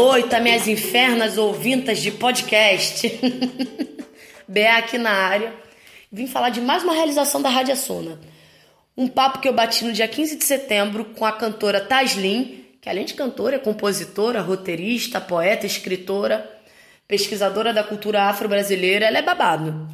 noite, 0.00 0.40
minhas 0.40 0.66
infernas 0.66 1.36
ouvintas 1.36 1.98
de 1.98 2.10
podcast. 2.10 3.06
BA 4.48 4.78
aqui 4.78 4.96
na 4.96 5.10
área. 5.10 5.52
Vim 6.10 6.26
falar 6.26 6.48
de 6.48 6.58
mais 6.58 6.82
uma 6.82 6.94
realização 6.94 7.42
da 7.42 7.50
Rádio 7.50 7.74
Assuna. 7.74 8.18
Um 8.96 9.06
papo 9.06 9.40
que 9.40 9.46
eu 9.46 9.52
bati 9.52 9.84
no 9.84 9.92
dia 9.92 10.08
15 10.08 10.36
de 10.36 10.44
setembro 10.44 11.04
com 11.04 11.26
a 11.26 11.32
cantora 11.32 11.82
Taslin, 11.82 12.64
que 12.80 12.88
além 12.88 13.04
de 13.04 13.12
cantora, 13.12 13.56
é 13.56 13.58
compositora, 13.58 14.40
roteirista, 14.40 15.20
poeta, 15.20 15.66
escritora, 15.66 16.50
pesquisadora 17.06 17.70
da 17.70 17.84
cultura 17.84 18.22
afro-brasileira. 18.22 19.04
Ela 19.04 19.18
é 19.18 19.22
babado. 19.22 19.86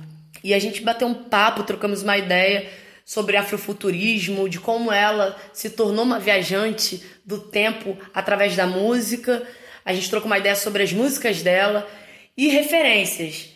E 0.45 0.54
a 0.54 0.59
gente 0.61 0.82
bateu 0.82 1.09
um 1.09 1.14
papo, 1.14 1.64
trocamos 1.64 2.04
uma 2.04 2.16
ideia 2.16 2.70
sobre 3.04 3.36
afrofuturismo, 3.36 4.48
de 4.48 4.61
como 4.61 4.93
ela 4.93 5.36
se 5.52 5.68
tornou 5.68 6.04
uma 6.04 6.20
viajante 6.20 7.03
do 7.25 7.41
tempo 7.41 7.99
através 8.14 8.54
da 8.54 8.68
música. 8.68 9.45
A 9.86 9.95
gente 9.95 10.11
trocou 10.11 10.26
uma 10.26 10.39
ideia 10.39 10.57
sobre 10.57 10.82
as 10.82 10.93
músicas 10.93 11.40
dela 11.43 11.89
e 12.36 12.49
referências. 12.49 13.50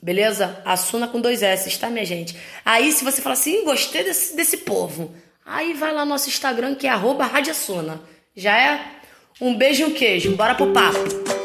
Beleza? 0.00 0.62
Assuna 0.64 1.08
com 1.08 1.20
dois 1.20 1.42
S, 1.42 1.76
tá, 1.78 1.90
minha 1.90 2.04
gente? 2.04 2.36
Aí, 2.64 2.92
se 2.92 3.04
você 3.04 3.20
fala 3.20 3.32
assim, 3.32 3.64
gostei 3.64 4.04
desse, 4.04 4.36
desse 4.36 4.58
povo, 4.58 5.12
aí 5.44 5.74
vai 5.74 5.92
lá 5.92 6.04
no 6.04 6.12
nosso 6.12 6.28
Instagram, 6.28 6.76
que 6.76 6.86
é 6.86 6.90
arroba. 6.90 7.28
Já 8.36 8.56
é? 8.56 8.80
Um 9.40 9.56
beijo 9.56 9.82
e 9.82 9.86
um 9.86 9.92
queijo. 9.92 10.36
Bora 10.36 10.54
pro 10.54 10.72
papo. 10.72 11.37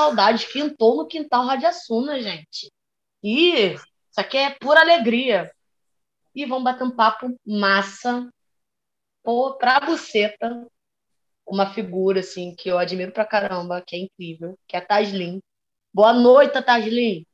Saudade 0.00 0.46
quintou 0.46 0.96
no 0.96 1.06
quintal 1.06 1.44
Radiassuna, 1.44 2.20
gente. 2.22 2.72
E 3.22 3.74
isso 3.74 3.84
aqui 4.16 4.38
é 4.38 4.50
pura 4.50 4.80
alegria. 4.80 5.50
E 6.34 6.46
vamos 6.46 6.64
bater 6.64 6.84
um 6.84 6.90
papo 6.90 7.38
massa. 7.46 8.28
Pô, 9.22 9.54
pra 9.54 9.78
buceta 9.80 10.66
uma 11.46 11.74
figura 11.74 12.20
assim 12.20 12.54
que 12.56 12.70
eu 12.70 12.78
admiro 12.78 13.12
pra 13.12 13.24
caramba, 13.24 13.82
que 13.84 13.96
é 13.96 13.98
incrível, 13.98 14.56
que 14.66 14.76
é 14.76 14.78
a 14.78 14.84
Taslin. 14.84 15.40
Boa 15.92 16.12
noite, 16.12 16.62
Taslin. 16.62 17.26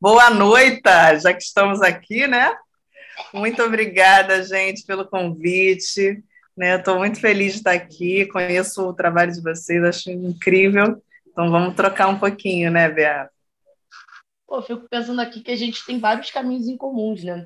Boa 0.00 0.30
noite, 0.30 0.82
já 1.20 1.34
que 1.34 1.42
estamos 1.42 1.82
aqui, 1.82 2.26
né? 2.26 2.54
Muito 3.34 3.62
obrigada, 3.62 4.42
gente, 4.42 4.86
pelo 4.86 5.06
convite. 5.06 6.22
Né? 6.56 6.76
Estou 6.76 6.98
muito 6.98 7.20
feliz 7.20 7.52
de 7.52 7.58
estar 7.58 7.72
aqui. 7.72 8.24
Conheço 8.26 8.88
o 8.88 8.94
trabalho 8.94 9.32
de 9.32 9.42
vocês, 9.42 9.82
acho 9.84 10.10
incrível. 10.10 11.02
Então 11.36 11.50
vamos 11.50 11.74
trocar 11.74 12.08
um 12.08 12.18
pouquinho, 12.18 12.70
né, 12.70 12.88
Bea? 12.88 13.28
Pô, 14.46 14.56
eu 14.56 14.62
fico 14.62 14.88
pensando 14.88 15.20
aqui 15.20 15.42
que 15.42 15.50
a 15.50 15.56
gente 15.56 15.84
tem 15.84 15.98
vários 15.98 16.30
caminhos 16.30 16.66
em 16.66 16.76
comuns, 16.76 17.22
né? 17.22 17.44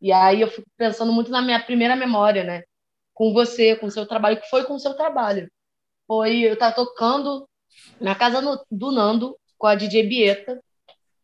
E 0.00 0.10
aí 0.10 0.40
eu 0.40 0.48
fico 0.48 0.66
pensando 0.76 1.12
muito 1.12 1.30
na 1.30 1.42
minha 1.42 1.62
primeira 1.62 1.94
memória, 1.94 2.42
né? 2.42 2.62
com 3.20 3.34
você, 3.34 3.76
com 3.76 3.84
o 3.84 3.90
seu 3.90 4.06
trabalho, 4.06 4.40
que 4.40 4.48
foi 4.48 4.64
com 4.64 4.72
o 4.72 4.78
seu 4.78 4.94
trabalho. 4.94 5.46
Foi, 6.06 6.38
eu 6.38 6.54
estava 6.54 6.74
tocando 6.74 7.46
na 8.00 8.14
casa 8.14 8.40
do 8.70 8.90
Nando, 8.90 9.36
com 9.58 9.66
a 9.66 9.74
DJ 9.74 10.04
Bieta, 10.04 10.58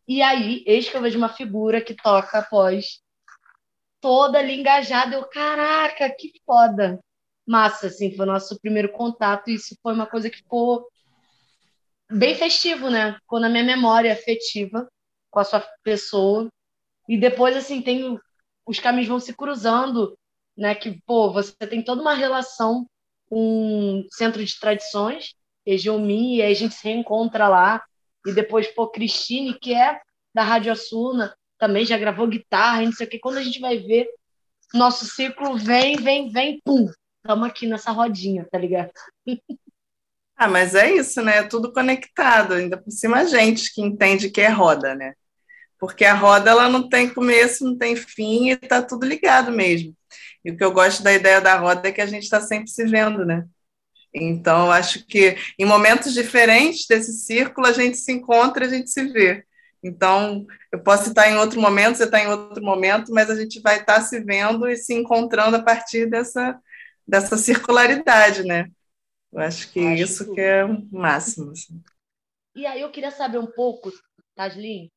e 0.06 0.20
aí, 0.20 0.62
eis 0.66 0.90
que 0.90 0.94
eu 0.94 1.00
vejo 1.00 1.16
uma 1.16 1.30
figura 1.30 1.80
que 1.80 1.94
toca 1.94 2.40
após 2.40 3.00
toda 3.98 4.38
ali 4.38 4.60
engajada. 4.60 5.16
Eu, 5.16 5.24
caraca, 5.24 6.10
que 6.10 6.30
foda! 6.44 7.00
Massa, 7.46 7.86
assim, 7.86 8.14
foi 8.14 8.26
o 8.26 8.30
nosso 8.30 8.60
primeiro 8.60 8.92
contato, 8.92 9.48
e 9.48 9.54
isso 9.54 9.74
foi 9.82 9.94
uma 9.94 10.06
coisa 10.06 10.28
que 10.28 10.36
ficou 10.36 10.86
bem 12.10 12.34
festivo, 12.34 12.90
né? 12.90 13.14
Ficou 13.14 13.40
na 13.40 13.48
minha 13.48 13.64
memória 13.64 14.12
afetiva 14.12 14.88
com 15.30 15.40
a 15.40 15.44
sua 15.44 15.66
pessoa. 15.82 16.48
E 17.08 17.18
depois, 17.18 17.56
assim, 17.56 17.82
tem 17.82 18.18
os 18.66 18.80
caminhos 18.80 19.08
vão 19.08 19.20
se 19.20 19.32
cruzando 19.32 20.16
né? 20.56 20.74
Que, 20.74 21.00
pô, 21.04 21.32
você 21.32 21.54
tem 21.54 21.84
toda 21.84 22.00
uma 22.00 22.14
relação 22.14 22.88
com 23.28 24.00
o 24.00 24.06
Centro 24.14 24.44
de 24.44 24.58
Tradições, 24.58 25.34
Egeomi, 25.64 26.36
e 26.36 26.42
aí 26.42 26.52
a 26.52 26.54
gente 26.54 26.74
se 26.74 26.84
reencontra 26.84 27.48
lá. 27.48 27.84
E 28.24 28.32
depois, 28.32 28.66
pô, 28.68 28.88
Cristine, 28.88 29.58
que 29.58 29.74
é 29.74 30.00
da 30.34 30.42
Rádio 30.42 30.72
Assuna, 30.72 31.34
também 31.58 31.84
já 31.84 31.98
gravou 31.98 32.26
guitarra, 32.26 32.82
não 32.82 32.92
sei 32.92 33.06
o 33.06 33.10
que. 33.10 33.18
Quando 33.18 33.38
a 33.38 33.42
gente 33.42 33.60
vai 33.60 33.78
ver, 33.78 34.08
nosso 34.74 35.04
ciclo 35.04 35.56
vem, 35.56 35.96
vem, 35.96 36.30
vem, 36.30 36.60
pum, 36.64 36.86
estamos 37.18 37.48
aqui 37.48 37.66
nessa 37.66 37.92
rodinha, 37.92 38.46
tá 38.50 38.58
ligado? 38.58 38.90
Ah, 40.36 40.48
mas 40.48 40.74
é 40.74 40.92
isso, 40.92 41.22
né? 41.22 41.38
É 41.38 41.42
tudo 41.42 41.72
conectado, 41.72 42.54
ainda 42.54 42.76
por 42.76 42.90
cima 42.90 43.20
a 43.20 43.24
gente 43.24 43.72
que 43.72 43.80
entende 43.82 44.30
que 44.30 44.40
é 44.40 44.48
roda, 44.48 44.94
né? 44.94 45.14
Porque 45.78 46.04
a 46.04 46.14
roda 46.14 46.50
ela 46.50 46.68
não 46.68 46.88
tem 46.88 47.08
começo, 47.12 47.64
não 47.64 47.76
tem 47.78 47.96
fim 47.96 48.50
e 48.50 48.56
tá 48.56 48.82
tudo 48.82 49.06
ligado 49.06 49.52
mesmo. 49.52 49.96
E 50.44 50.50
o 50.50 50.56
que 50.56 50.64
eu 50.64 50.72
gosto 50.72 51.02
da 51.02 51.12
ideia 51.12 51.40
da 51.40 51.56
roda 51.58 51.88
é 51.88 51.92
que 51.92 52.00
a 52.00 52.06
gente 52.06 52.24
está 52.24 52.40
sempre 52.40 52.68
se 52.70 52.84
vendo, 52.86 53.24
né? 53.24 53.44
Então, 54.14 54.72
acho 54.72 55.06
que 55.06 55.36
em 55.58 55.64
momentos 55.66 56.14
diferentes 56.14 56.86
desse 56.88 57.12
círculo, 57.12 57.66
a 57.66 57.72
gente 57.72 57.98
se 57.98 58.12
encontra, 58.12 58.66
a 58.66 58.68
gente 58.68 58.90
se 58.90 59.04
vê. 59.06 59.44
Então, 59.82 60.46
eu 60.72 60.82
posso 60.82 61.10
estar 61.10 61.30
em 61.30 61.36
outro 61.36 61.60
momento, 61.60 61.96
você 61.96 62.04
está 62.04 62.20
em 62.20 62.28
outro 62.28 62.62
momento, 62.64 63.12
mas 63.12 63.30
a 63.30 63.36
gente 63.36 63.60
vai 63.60 63.80
estar 63.80 64.00
se 64.02 64.20
vendo 64.20 64.68
e 64.68 64.76
se 64.76 64.94
encontrando 64.94 65.56
a 65.56 65.62
partir 65.62 66.06
dessa, 66.08 66.58
dessa 67.06 67.36
circularidade, 67.38 68.42
né? 68.44 68.68
Eu 69.36 69.42
acho 69.42 69.72
que 69.72 69.80
acho 69.80 70.02
isso 70.02 70.34
que 70.34 70.40
é 70.40 70.64
o 70.64 70.84
máximo. 70.90 71.52
Assim. 71.52 71.82
E 72.54 72.66
aí 72.66 72.80
eu 72.80 72.90
queria 72.90 73.10
saber 73.10 73.38
um 73.38 73.46
pouco, 73.46 73.92
Taslin, 74.34 74.90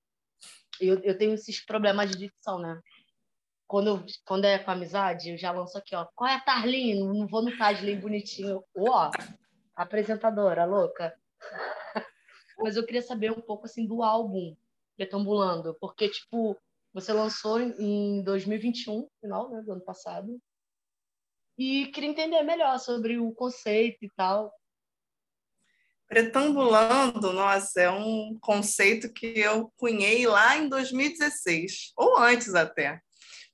eu, 0.80 1.00
eu 1.04 1.18
tenho 1.18 1.34
esses 1.34 1.64
problemas 1.64 2.10
de 2.10 2.18
dicção, 2.18 2.58
né? 2.60 2.82
quando, 3.70 4.04
quando 4.26 4.46
é 4.46 4.58
com 4.58 4.72
amizade, 4.72 5.30
eu 5.30 5.38
já 5.38 5.52
lanço 5.52 5.78
aqui, 5.78 5.96
ó. 5.96 6.08
Qual 6.16 6.28
é 6.28 6.34
a 6.34 6.40
Tarlin? 6.42 7.08
Não 7.08 7.28
vou 7.28 7.44
no 7.44 7.56
Tarlin 7.56 8.00
bonitinho. 8.00 8.64
Ó, 8.76 9.12
apresentadora, 9.76 10.66
louca. 10.66 11.16
Mas 12.58 12.76
eu 12.76 12.84
queria 12.84 13.04
saber 13.04 13.32
um 13.32 13.40
pouco, 13.40 13.68
assim, 13.68 13.86
do 13.86 14.02
álbum 14.02 14.56
Pretambulando. 14.98 15.78
Porque, 15.80 16.10
tipo, 16.10 16.58
você 16.92 17.14
lançou 17.14 17.62
em 17.62 18.24
2021, 18.24 19.08
final 19.22 19.52
né, 19.52 19.62
do 19.62 19.74
ano 19.74 19.82
passado. 19.82 20.42
E 21.60 21.88
queria 21.88 22.10
entender 22.10 22.42
melhor 22.42 22.80
sobre 22.80 23.20
o 23.20 23.32
conceito 23.34 23.98
e 24.02 24.10
tal. 24.16 24.52
Pretambulando, 26.08 27.32
nossa, 27.34 27.82
é 27.82 27.92
um 27.92 28.36
conceito 28.42 29.14
que 29.14 29.28
eu 29.40 29.72
cunhei 29.78 30.26
lá 30.26 30.58
em 30.58 30.68
2016, 30.68 31.92
ou 31.96 32.18
antes 32.18 32.56
até 32.56 33.00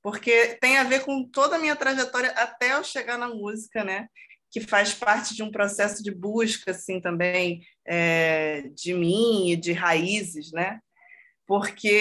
porque 0.06 0.56
tem 0.62 0.78
a 0.78 0.84
ver 0.84 1.04
com 1.04 1.28
toda 1.28 1.56
a 1.56 1.60
minha 1.60 1.76
trajetória 1.76 2.30
até 2.34 2.74
eu 2.74 2.84
chegar 2.84 3.18
na 3.18 3.28
música, 3.28 3.84
né? 3.84 4.08
Que 4.52 4.62
faz 4.62 4.94
parte 4.94 5.34
de 5.34 5.42
um 5.42 5.50
processo 5.50 6.04
de 6.04 6.12
busca, 6.12 6.70
assim, 6.70 7.02
também 7.02 7.66
é, 7.84 8.70
de 8.76 8.94
mim 8.94 9.50
e 9.50 9.56
de 9.56 9.74
raízes, 9.74 10.52
né? 10.52 10.80
Porque 11.48 12.00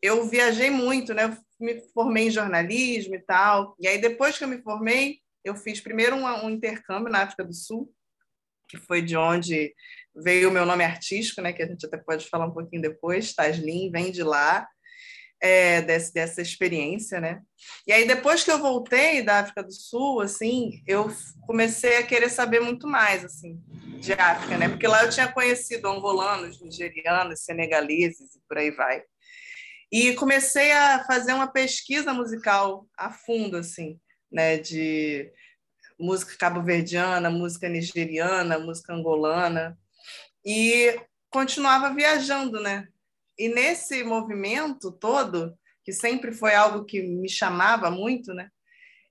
eu 0.00 0.26
viajei 0.26 0.70
muito, 0.70 1.12
né? 1.12 1.36
Me 1.58 1.80
formei 1.92 2.26
em 2.26 2.30
jornalismo 2.30 3.14
e 3.14 3.20
tal, 3.20 3.76
e 3.78 3.86
aí 3.86 3.98
depois 3.98 4.36
que 4.36 4.44
eu 4.44 4.48
me 4.48 4.60
formei, 4.62 5.18
eu 5.44 5.54
fiz 5.54 5.80
primeiro 5.80 6.16
um, 6.16 6.24
um 6.24 6.50
intercâmbio 6.50 7.12
na 7.12 7.22
África 7.22 7.44
do 7.44 7.52
Sul, 7.52 7.92
que 8.68 8.78
foi 8.78 9.02
de 9.02 9.16
onde 9.16 9.74
veio 10.14 10.48
o 10.48 10.52
meu 10.52 10.64
nome 10.64 10.84
artístico, 10.84 11.42
né? 11.42 11.52
Que 11.52 11.62
a 11.62 11.66
gente 11.66 11.84
até 11.84 11.96
pode 11.96 12.28
falar 12.28 12.46
um 12.46 12.52
pouquinho 12.52 12.82
depois. 12.82 13.34
Taslin 13.34 13.90
vem 13.90 14.10
de 14.10 14.22
lá 14.22 14.66
é, 15.40 15.82
desse, 15.82 16.12
dessa 16.12 16.40
experiência, 16.40 17.20
né? 17.20 17.42
E 17.86 17.92
aí 17.92 18.06
depois 18.06 18.42
que 18.42 18.50
eu 18.50 18.58
voltei 18.58 19.22
da 19.22 19.40
África 19.40 19.62
do 19.62 19.72
Sul, 19.72 20.20
assim, 20.20 20.82
eu 20.86 21.10
comecei 21.46 21.98
a 21.98 22.02
querer 22.02 22.30
saber 22.30 22.60
muito 22.60 22.88
mais, 22.88 23.24
assim, 23.24 23.60
de 24.00 24.12
África, 24.14 24.56
né? 24.56 24.68
Porque 24.68 24.86
lá 24.86 25.04
eu 25.04 25.10
tinha 25.10 25.30
conhecido 25.30 25.88
angolanos, 25.88 26.60
nigerianos, 26.62 27.40
senegaleses 27.40 28.34
e 28.34 28.40
por 28.48 28.56
aí 28.56 28.70
vai. 28.70 29.02
E 29.96 30.12
comecei 30.16 30.72
a 30.72 31.04
fazer 31.04 31.34
uma 31.34 31.46
pesquisa 31.46 32.12
musical 32.12 32.84
a 32.98 33.12
fundo, 33.12 33.56
assim, 33.56 33.96
né? 34.28 34.58
De 34.58 35.32
música 35.96 36.36
cabo-verdiana, 36.36 37.30
música 37.30 37.68
nigeriana, 37.68 38.58
música 38.58 38.92
angolana. 38.92 39.78
E 40.44 41.00
continuava 41.30 41.94
viajando, 41.94 42.60
né? 42.60 42.88
E 43.38 43.48
nesse 43.48 44.02
movimento 44.02 44.90
todo, 44.90 45.56
que 45.84 45.92
sempre 45.92 46.32
foi 46.32 46.56
algo 46.56 46.84
que 46.84 47.00
me 47.00 47.28
chamava 47.28 47.88
muito, 47.88 48.34
né? 48.34 48.50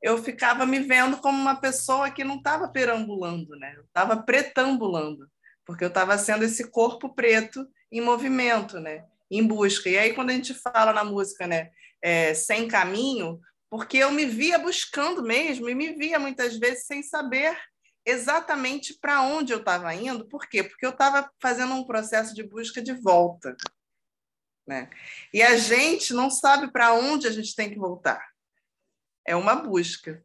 Eu 0.02 0.22
ficava 0.22 0.66
me 0.66 0.80
vendo 0.80 1.16
como 1.20 1.42
uma 1.42 1.56
pessoa 1.62 2.12
que 2.12 2.26
não 2.26 2.40
estava 2.40 2.68
perambulando, 2.68 3.56
né? 3.56 3.74
Eu 3.78 3.84
estava 3.84 4.22
pretambulando, 4.22 5.32
porque 5.66 5.86
eu 5.86 5.88
estava 5.88 6.18
sendo 6.18 6.44
esse 6.44 6.70
corpo 6.70 7.16
preto 7.16 7.66
em 7.90 8.02
movimento, 8.02 8.82
né? 8.82 9.06
Em 9.30 9.46
busca. 9.46 9.90
E 9.90 9.98
aí 9.98 10.14
quando 10.14 10.30
a 10.30 10.34
gente 10.34 10.54
fala 10.54 10.94
na 10.94 11.04
música, 11.04 11.48
né? 11.48 11.72
É, 12.02 12.34
sem 12.34 12.68
caminho, 12.68 13.40
porque 13.70 13.98
eu 13.98 14.12
me 14.12 14.26
via 14.26 14.60
buscando 14.60 15.24
mesmo 15.24 15.70
e 15.70 15.74
me 15.74 15.94
via 15.94 16.20
muitas 16.20 16.58
vezes 16.58 16.86
sem 16.86 17.02
saber 17.02 17.58
exatamente 18.06 18.98
para 19.00 19.22
onde 19.22 19.54
eu 19.54 19.60
estava 19.60 19.94
indo. 19.96 20.28
Por 20.28 20.48
quê? 20.48 20.64
Porque 20.64 20.86
eu 20.86 20.92
estava 20.92 21.30
fazendo 21.42 21.74
um 21.74 21.86
processo 21.86 22.34
de 22.34 22.44
busca 22.44 22.82
de 22.82 22.94
volta. 22.94 23.56
Né? 24.68 24.90
E 25.34 25.42
a 25.42 25.58
gente 25.58 26.14
não 26.14 26.30
sabe 26.30 26.72
para 26.72 26.94
onde 26.94 27.28
a 27.28 27.32
gente 27.32 27.56
tem 27.56 27.70
que 27.70 27.80
voltar. 27.80 28.24
É 29.26 29.36
uma 29.36 29.56
busca. 29.56 30.24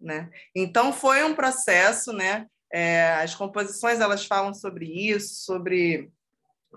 Né? 0.00 0.30
Então, 0.54 0.92
foi 0.92 1.24
um 1.24 1.34
processo, 1.34 2.12
né? 2.12 2.46
É, 2.72 3.14
as 3.14 3.34
composições 3.34 4.00
elas 4.00 4.26
falam 4.26 4.52
sobre 4.52 4.86
isso, 4.86 5.44
sobre 5.44 6.10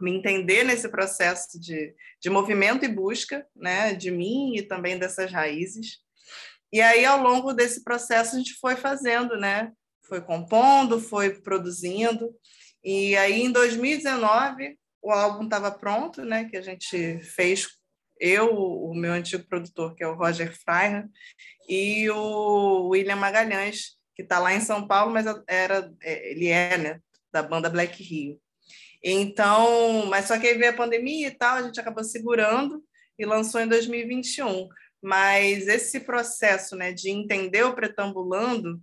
me 0.03 0.11
entender 0.11 0.63
nesse 0.63 0.89
processo 0.89 1.59
de, 1.59 1.93
de 2.21 2.29
movimento 2.29 2.85
e 2.85 2.87
busca, 2.87 3.45
né, 3.55 3.93
de 3.93 4.11
mim 4.11 4.55
e 4.55 4.61
também 4.61 4.97
dessas 4.97 5.31
raízes. 5.31 5.99
E 6.71 6.81
aí, 6.81 7.05
ao 7.05 7.21
longo 7.21 7.53
desse 7.53 7.83
processo, 7.83 8.35
a 8.35 8.37
gente 8.37 8.53
foi 8.55 8.75
fazendo, 8.75 9.37
né, 9.37 9.71
foi 10.07 10.21
compondo, 10.21 10.99
foi 10.99 11.41
produzindo. 11.41 12.33
E 12.83 13.15
aí, 13.17 13.41
em 13.41 13.51
2019, 13.51 14.77
o 15.01 15.11
álbum 15.11 15.45
estava 15.45 15.71
pronto, 15.71 16.23
né, 16.23 16.45
que 16.45 16.57
a 16.57 16.61
gente 16.61 17.19
fez, 17.19 17.67
eu, 18.19 18.53
o 18.53 18.93
meu 18.93 19.13
antigo 19.13 19.47
produtor, 19.47 19.95
que 19.95 20.03
é 20.03 20.07
o 20.07 20.15
Roger 20.15 20.55
Freier, 20.63 21.07
e 21.67 22.09
o 22.09 22.89
William 22.89 23.15
Magalhães, 23.15 23.97
que 24.15 24.23
está 24.23 24.39
lá 24.39 24.53
em 24.53 24.61
São 24.61 24.87
Paulo, 24.87 25.13
mas 25.13 25.25
era, 25.47 25.91
é, 26.01 26.31
ele 26.31 26.47
é 26.47 26.77
né, 26.77 26.99
da 27.31 27.41
banda 27.41 27.69
Black 27.69 28.03
Rio. 28.03 28.39
Então, 29.03 30.05
mas 30.07 30.25
só 30.25 30.37
que 30.37 30.47
aí 30.47 30.57
veio 30.57 30.71
a 30.71 30.75
pandemia 30.75 31.27
e 31.27 31.31
tal, 31.31 31.55
a 31.55 31.63
gente 31.63 31.79
acabou 31.79 32.03
segurando 32.03 32.83
e 33.17 33.25
lançou 33.25 33.61
em 33.61 33.67
2021. 33.67 34.67
Mas 35.01 35.67
esse 35.67 36.01
processo 36.01 36.75
né, 36.75 36.91
de 36.91 37.09
entender 37.09 37.63
o 37.63 37.73
pretambulando, 37.73 38.81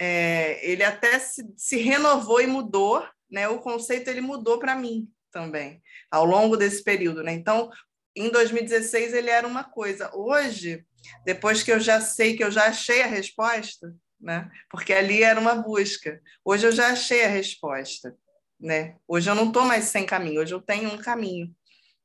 é, 0.00 0.58
ele 0.68 0.82
até 0.82 1.18
se, 1.18 1.44
se 1.56 1.76
renovou 1.76 2.40
e 2.40 2.46
mudou, 2.46 3.06
né? 3.30 3.48
O 3.48 3.60
conceito 3.60 4.08
ele 4.08 4.20
mudou 4.20 4.58
para 4.58 4.74
mim 4.74 5.08
também, 5.30 5.80
ao 6.10 6.24
longo 6.24 6.56
desse 6.56 6.82
período, 6.82 7.22
né? 7.22 7.32
Então, 7.32 7.70
em 8.14 8.28
2016 8.28 9.14
ele 9.14 9.30
era 9.30 9.46
uma 9.46 9.62
coisa. 9.62 10.10
Hoje, 10.14 10.84
depois 11.24 11.62
que 11.62 11.70
eu 11.70 11.78
já 11.78 12.00
sei 12.00 12.36
que 12.36 12.42
eu 12.42 12.50
já 12.50 12.66
achei 12.66 13.02
a 13.02 13.06
resposta, 13.06 13.94
né? 14.20 14.50
Porque 14.68 14.92
ali 14.92 15.22
era 15.22 15.38
uma 15.38 15.54
busca. 15.54 16.20
Hoje 16.44 16.66
eu 16.66 16.72
já 16.72 16.88
achei 16.88 17.24
a 17.24 17.28
resposta 17.28 18.16
né? 18.62 18.94
Hoje 19.08 19.28
eu 19.28 19.34
não 19.34 19.48
estou 19.48 19.64
mais 19.64 19.86
sem 19.86 20.06
caminho, 20.06 20.40
hoje 20.40 20.54
eu 20.54 20.62
tenho 20.62 20.88
um 20.88 20.98
caminho, 20.98 21.54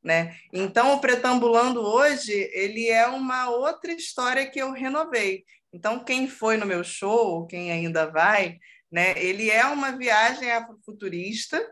né? 0.03 0.35
Então 0.51 0.95
o 0.95 0.99
pretambulando 0.99 1.81
hoje 1.81 2.33
ele 2.51 2.89
é 2.89 3.05
uma 3.07 3.49
outra 3.49 3.93
história 3.93 4.49
que 4.49 4.59
eu 4.59 4.71
renovei. 4.71 5.45
Então 5.71 6.03
quem 6.03 6.27
foi 6.27 6.57
no 6.57 6.65
meu 6.65 6.83
show, 6.83 7.45
quem 7.45 7.71
ainda 7.71 8.07
vai, 8.07 8.57
né? 8.91 9.13
Ele 9.17 9.51
é 9.51 9.65
uma 9.65 9.95
viagem 9.95 10.51
afrofuturista, 10.51 11.63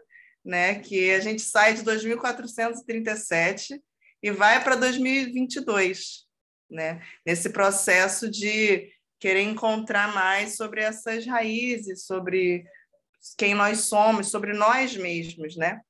né? 0.44 0.80
Que 0.80 1.12
a 1.12 1.20
gente 1.20 1.42
sai 1.42 1.74
de 1.74 1.82
2437 1.82 3.82
e 4.22 4.32
vai 4.32 4.64
para 4.64 4.76
2022, 4.76 6.26
né? 6.70 7.02
Nesse 7.26 7.50
processo 7.50 8.30
de 8.30 8.92
querer 9.20 9.42
encontrar 9.42 10.14
mais 10.14 10.56
sobre 10.56 10.82
essas 10.82 11.26
raízes, 11.26 12.06
sobre 12.06 12.66
quem 13.38 13.56
nós 13.56 13.81
somos, 13.81 14.30
sobre 14.30 14.54
nós 14.54 14.95
mesmos, 14.95 15.56
né? 15.56 15.81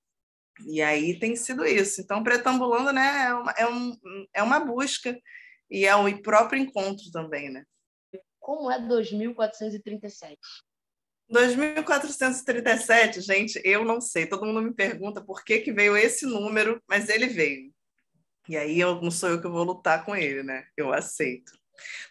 E 0.66 0.82
aí 0.82 1.20
tem 1.20 1.36
sido 1.36 1.66
isso. 1.66 2.02
Então, 2.02 2.24
pretambulando, 2.24 2.94
né, 2.94 3.26
é 3.28 3.34
uma, 3.34 3.52
é, 3.52 3.68
um, 3.68 3.98
é 4.34 4.44
uma 4.44 4.60
busca 4.60 5.18
e 5.70 5.86
é 5.86 5.96
o 5.96 6.22
próprio 6.22 6.62
encontro 6.62 7.12
também, 7.12 7.50
né? 7.50 7.64
Como 8.40 8.72
é 8.72 8.80
2437? 8.80 10.40
2437, 11.28 13.22
gente, 13.22 13.60
eu 13.64 13.84
não 13.84 14.00
sei. 14.00 14.28
Todo 14.28 14.46
mundo 14.46 14.62
me 14.62 14.74
pergunta 14.74 15.24
por 15.24 15.44
que, 15.44 15.60
que 15.60 15.74
veio 15.74 15.98
esse 15.98 16.26
número, 16.26 16.82
mas 16.88 17.10
ele 17.10 17.28
veio. 17.28 17.74
E 18.48 18.56
aí 18.56 18.80
eu, 18.80 19.02
não 19.02 19.10
sou 19.10 19.30
eu 19.30 19.42
que 19.42 19.48
vou 19.48 19.64
lutar 19.64 20.06
com 20.06 20.16
ele, 20.16 20.44
né? 20.44 20.68
Eu 20.78 20.94
aceito. 20.94 21.52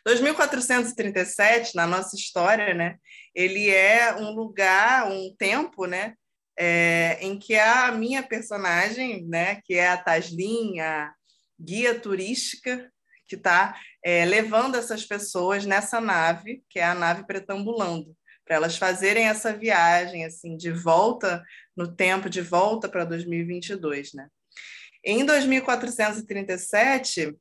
2437, 0.05 1.75
na 1.75 1.87
nossa 1.87 2.17
história, 2.17 2.75
né, 2.75 2.97
ele 3.35 3.71
é 3.71 4.15
um 4.17 4.31
lugar, 4.31 5.11
um 5.11 5.35
tempo, 5.37 5.87
né, 5.87 6.15
é, 6.57 7.19
em 7.21 7.39
que 7.39 7.57
a 7.57 7.91
minha 7.93 8.23
personagem, 8.23 9.27
né, 9.27 9.61
que 9.65 9.75
é 9.75 9.89
a 9.89 9.97
Taslin, 9.97 10.81
a 10.81 11.13
guia 11.61 11.99
turística, 11.99 12.91
que 13.27 13.37
está 13.37 13.79
é, 14.05 14.25
levando 14.25 14.77
essas 14.77 15.05
pessoas 15.05 15.65
nessa 15.65 16.01
nave, 16.01 16.63
que 16.69 16.79
é 16.79 16.85
a 16.85 16.95
nave 16.95 17.27
pretambulando, 17.27 18.15
para 18.45 18.57
elas 18.57 18.77
fazerem 18.77 19.27
essa 19.27 19.53
viagem 19.53 20.25
assim 20.25 20.57
de 20.57 20.71
volta 20.71 21.43
no 21.77 21.95
tempo, 21.95 22.29
de 22.29 22.43
volta 22.43 22.89
para 22.89 23.05
2022, 23.05 24.13
né? 24.13 24.29
Em 25.03 25.25
2437, 25.25 27.35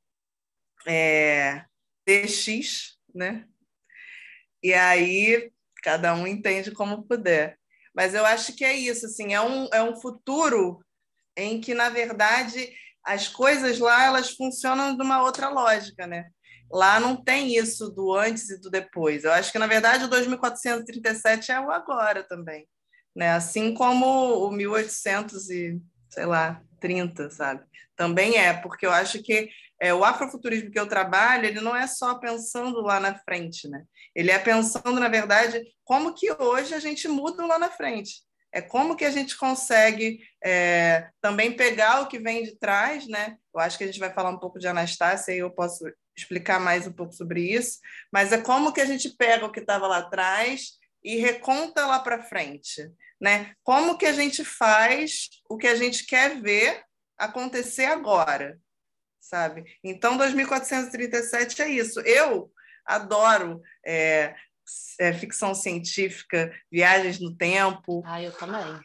é, 0.88 1.64
DX, 2.06 2.98
né? 3.14 3.46
E 4.62 4.74
aí 4.74 5.52
cada 5.84 6.16
um 6.16 6.26
entende 6.26 6.72
como 6.72 7.04
puder. 7.04 7.60
Mas 7.94 8.16
eu 8.16 8.26
acho 8.26 8.56
que 8.56 8.64
é 8.64 8.74
isso, 8.74 9.06
assim, 9.06 9.34
é 9.34 9.42
um, 9.42 9.68
é 9.72 9.84
um 9.84 10.00
futuro 10.00 10.80
em 11.38 11.60
que, 11.60 11.74
na 11.74 11.90
verdade, 11.90 12.74
as 13.04 13.28
coisas 13.28 13.78
lá 13.78 14.06
elas 14.06 14.32
funcionam 14.32 14.96
de 14.96 15.04
uma 15.04 15.22
outra 15.22 15.50
lógica, 15.50 16.08
né? 16.08 16.30
Lá 16.72 17.00
não 17.00 17.16
tem 17.16 17.56
isso 17.56 17.90
do 17.90 18.14
antes 18.14 18.50
e 18.50 18.60
do 18.60 18.70
depois. 18.70 19.24
Eu 19.24 19.34
acho 19.34 19.52
que, 19.52 19.60
na 19.60 19.68
verdade, 19.68 20.06
o 20.06 20.08
2437 20.08 21.52
é 21.52 21.60
o 21.60 21.70
agora 21.70 22.24
também, 22.24 22.68
né? 23.16 23.32
Assim 23.32 23.74
como 23.74 24.06
o 24.48 24.52
1800 24.52 25.50
e, 25.50 25.80
sei 26.10 26.26
lá, 26.26 26.64
30, 26.84 27.30
sabe? 27.30 27.64
Também 27.96 28.38
é, 28.38 28.52
porque 28.52 28.86
eu 28.86 28.92
acho 28.92 29.24
que 29.24 29.50
é, 29.80 29.94
o 29.94 30.04
afrofuturismo 30.04 30.70
que 30.70 30.78
eu 30.78 30.86
trabalho, 30.86 31.46
ele 31.46 31.62
não 31.62 31.74
é 31.74 31.88
só 31.88 32.16
pensando 32.16 32.82
lá 32.82 33.00
na 33.00 33.16
frente, 33.16 33.70
né? 33.70 33.86
Ele 34.14 34.32
é 34.32 34.38
pensando, 34.38 35.00
na 35.00 35.08
verdade, 35.08 35.64
como 35.86 36.14
que 36.14 36.30
hoje 36.34 36.74
a 36.74 36.80
gente 36.80 37.08
muda 37.08 37.46
lá 37.46 37.58
na 37.58 37.70
frente. 37.70 38.22
É 38.52 38.62
como 38.62 38.98
que 38.98 39.06
a 39.06 39.10
gente 39.10 39.38
consegue 39.38 40.20
é, 40.44 41.08
também 41.22 41.54
pegar 41.54 42.02
o 42.02 42.08
que 42.08 42.20
vem 42.20 42.44
de 42.44 42.60
trás, 42.60 43.08
né? 43.08 43.38
Eu 43.54 43.62
acho 43.62 43.78
que 43.78 43.86
a 43.86 43.88
gente 43.88 44.00
vai 44.00 44.14
falar 44.14 44.30
um 44.30 44.40
pouco 44.40 44.60
de 44.60 44.68
Anastácia 44.68 45.34
e 45.34 45.40
eu 45.40 45.50
posso 45.50 45.86
explicar 46.16 46.60
mais 46.60 46.86
um 46.86 46.92
pouco 46.92 47.14
sobre 47.14 47.42
isso, 47.42 47.80
mas 48.12 48.32
é 48.32 48.38
como 48.38 48.74
que 48.74 48.82
a 48.82 48.86
gente 48.86 49.10
pega 49.10 49.46
o 49.46 49.52
que 49.52 49.62
estava 49.62 49.88
lá 49.88 50.00
atrás 50.00 50.74
e 51.04 51.18
reconta 51.18 51.86
lá 51.86 52.00
para 52.00 52.24
frente, 52.24 52.90
né? 53.20 53.54
Como 53.64 53.98
que 53.98 54.06
a 54.06 54.14
gente 54.14 54.44
faz 54.46 55.30
o 55.50 55.58
que 55.58 55.68
a 55.68 55.76
gente 55.76 56.06
quer 56.06 56.42
ver 56.42 56.84
acontecer 57.18 57.86
agora, 57.86 58.60
sabe? 59.20 59.64
Então, 59.84 60.18
2437 60.18 61.62
é 61.62 61.70
isso. 61.70 62.00
Eu 62.02 62.52
adoro 62.86 63.62
é, 63.86 64.36
é, 65.00 65.14
ficção 65.14 65.54
científica, 65.54 66.54
viagens 66.72 67.20
no 67.20 67.36
tempo. 67.36 68.02
Ah, 68.06 68.22
eu 68.22 68.32
também. 68.32 68.80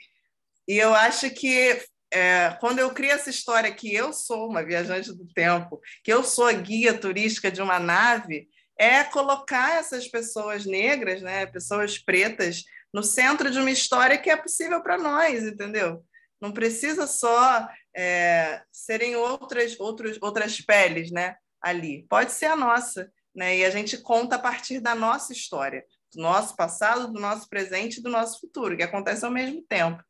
E 0.66 0.76
eu 0.76 0.94
acho 0.94 1.30
que 1.30 1.82
é, 2.12 2.50
quando 2.60 2.78
eu 2.78 2.90
crio 2.92 3.10
essa 3.10 3.30
história 3.30 3.72
que 3.72 3.92
eu 3.92 4.12
sou 4.12 4.48
uma 4.48 4.64
viajante 4.64 5.12
do 5.12 5.26
tempo, 5.26 5.80
que 6.02 6.12
eu 6.12 6.24
sou 6.24 6.46
a 6.46 6.52
guia 6.52 6.96
turística 6.98 7.50
de 7.50 7.60
uma 7.60 7.78
nave, 7.78 8.48
é 8.78 9.02
colocar 9.04 9.78
essas 9.78 10.06
pessoas 10.06 10.64
negras, 10.64 11.20
né, 11.20 11.46
pessoas 11.46 11.98
pretas, 11.98 12.64
no 12.94 13.02
centro 13.02 13.50
de 13.50 13.58
uma 13.58 13.70
história 13.70 14.16
que 14.16 14.30
é 14.30 14.36
possível 14.36 14.80
para 14.82 14.96
nós, 14.96 15.44
entendeu? 15.44 16.04
Não 16.40 16.52
precisa 16.52 17.06
só 17.06 17.68
é, 17.94 18.62
serem 18.72 19.16
outras, 19.16 19.78
outros, 19.78 20.16
outras 20.22 20.60
peles 20.60 21.10
né, 21.10 21.36
ali. 21.60 22.06
Pode 22.08 22.32
ser 22.32 22.46
a 22.46 22.56
nossa. 22.56 23.10
Né? 23.34 23.58
E 23.58 23.64
a 23.64 23.70
gente 23.70 23.98
conta 23.98 24.36
a 24.36 24.38
partir 24.38 24.80
da 24.80 24.94
nossa 24.94 25.32
história, 25.32 25.84
do 26.14 26.22
nosso 26.22 26.56
passado, 26.56 27.12
do 27.12 27.20
nosso 27.20 27.48
presente 27.48 27.98
e 27.98 28.02
do 28.02 28.08
nosso 28.08 28.40
futuro, 28.40 28.76
que 28.76 28.82
acontece 28.82 29.24
ao 29.24 29.30
mesmo 29.30 29.62
tempo. 29.62 30.02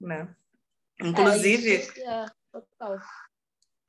Né? 0.00 0.28
Inclusive. 1.00 1.88
É, 1.98 2.26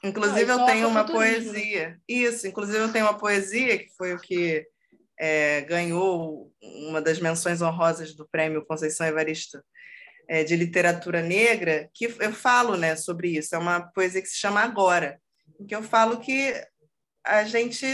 inclusive, 0.03 0.51
eu 0.51 0.65
tenho 0.65 0.87
uma 0.87 1.05
poesia. 1.05 1.99
Isso, 2.07 2.47
inclusive, 2.47 2.77
eu 2.77 2.91
tenho 2.91 3.05
uma 3.05 3.17
poesia 3.17 3.77
que 3.77 3.89
foi 3.95 4.13
o 4.13 4.19
que 4.19 4.65
é, 5.19 5.61
ganhou 5.61 6.51
uma 6.61 7.01
das 7.01 7.19
menções 7.19 7.61
honrosas 7.61 8.15
do 8.15 8.27
prêmio 8.27 8.65
Conceição 8.65 9.05
Evaristo 9.05 9.61
é, 10.27 10.43
de 10.43 10.55
literatura 10.55 11.21
negra, 11.21 11.89
que 11.93 12.05
eu 12.05 12.31
falo 12.31 12.75
né, 12.75 12.95
sobre 12.95 13.37
isso. 13.37 13.53
É 13.53 13.57
uma 13.57 13.81
poesia 13.81 14.21
que 14.21 14.27
se 14.27 14.37
chama 14.37 14.61
Agora, 14.61 15.19
em 15.59 15.65
que 15.65 15.75
eu 15.75 15.83
falo 15.83 16.19
que 16.19 16.53
a 17.23 17.43
gente, 17.43 17.85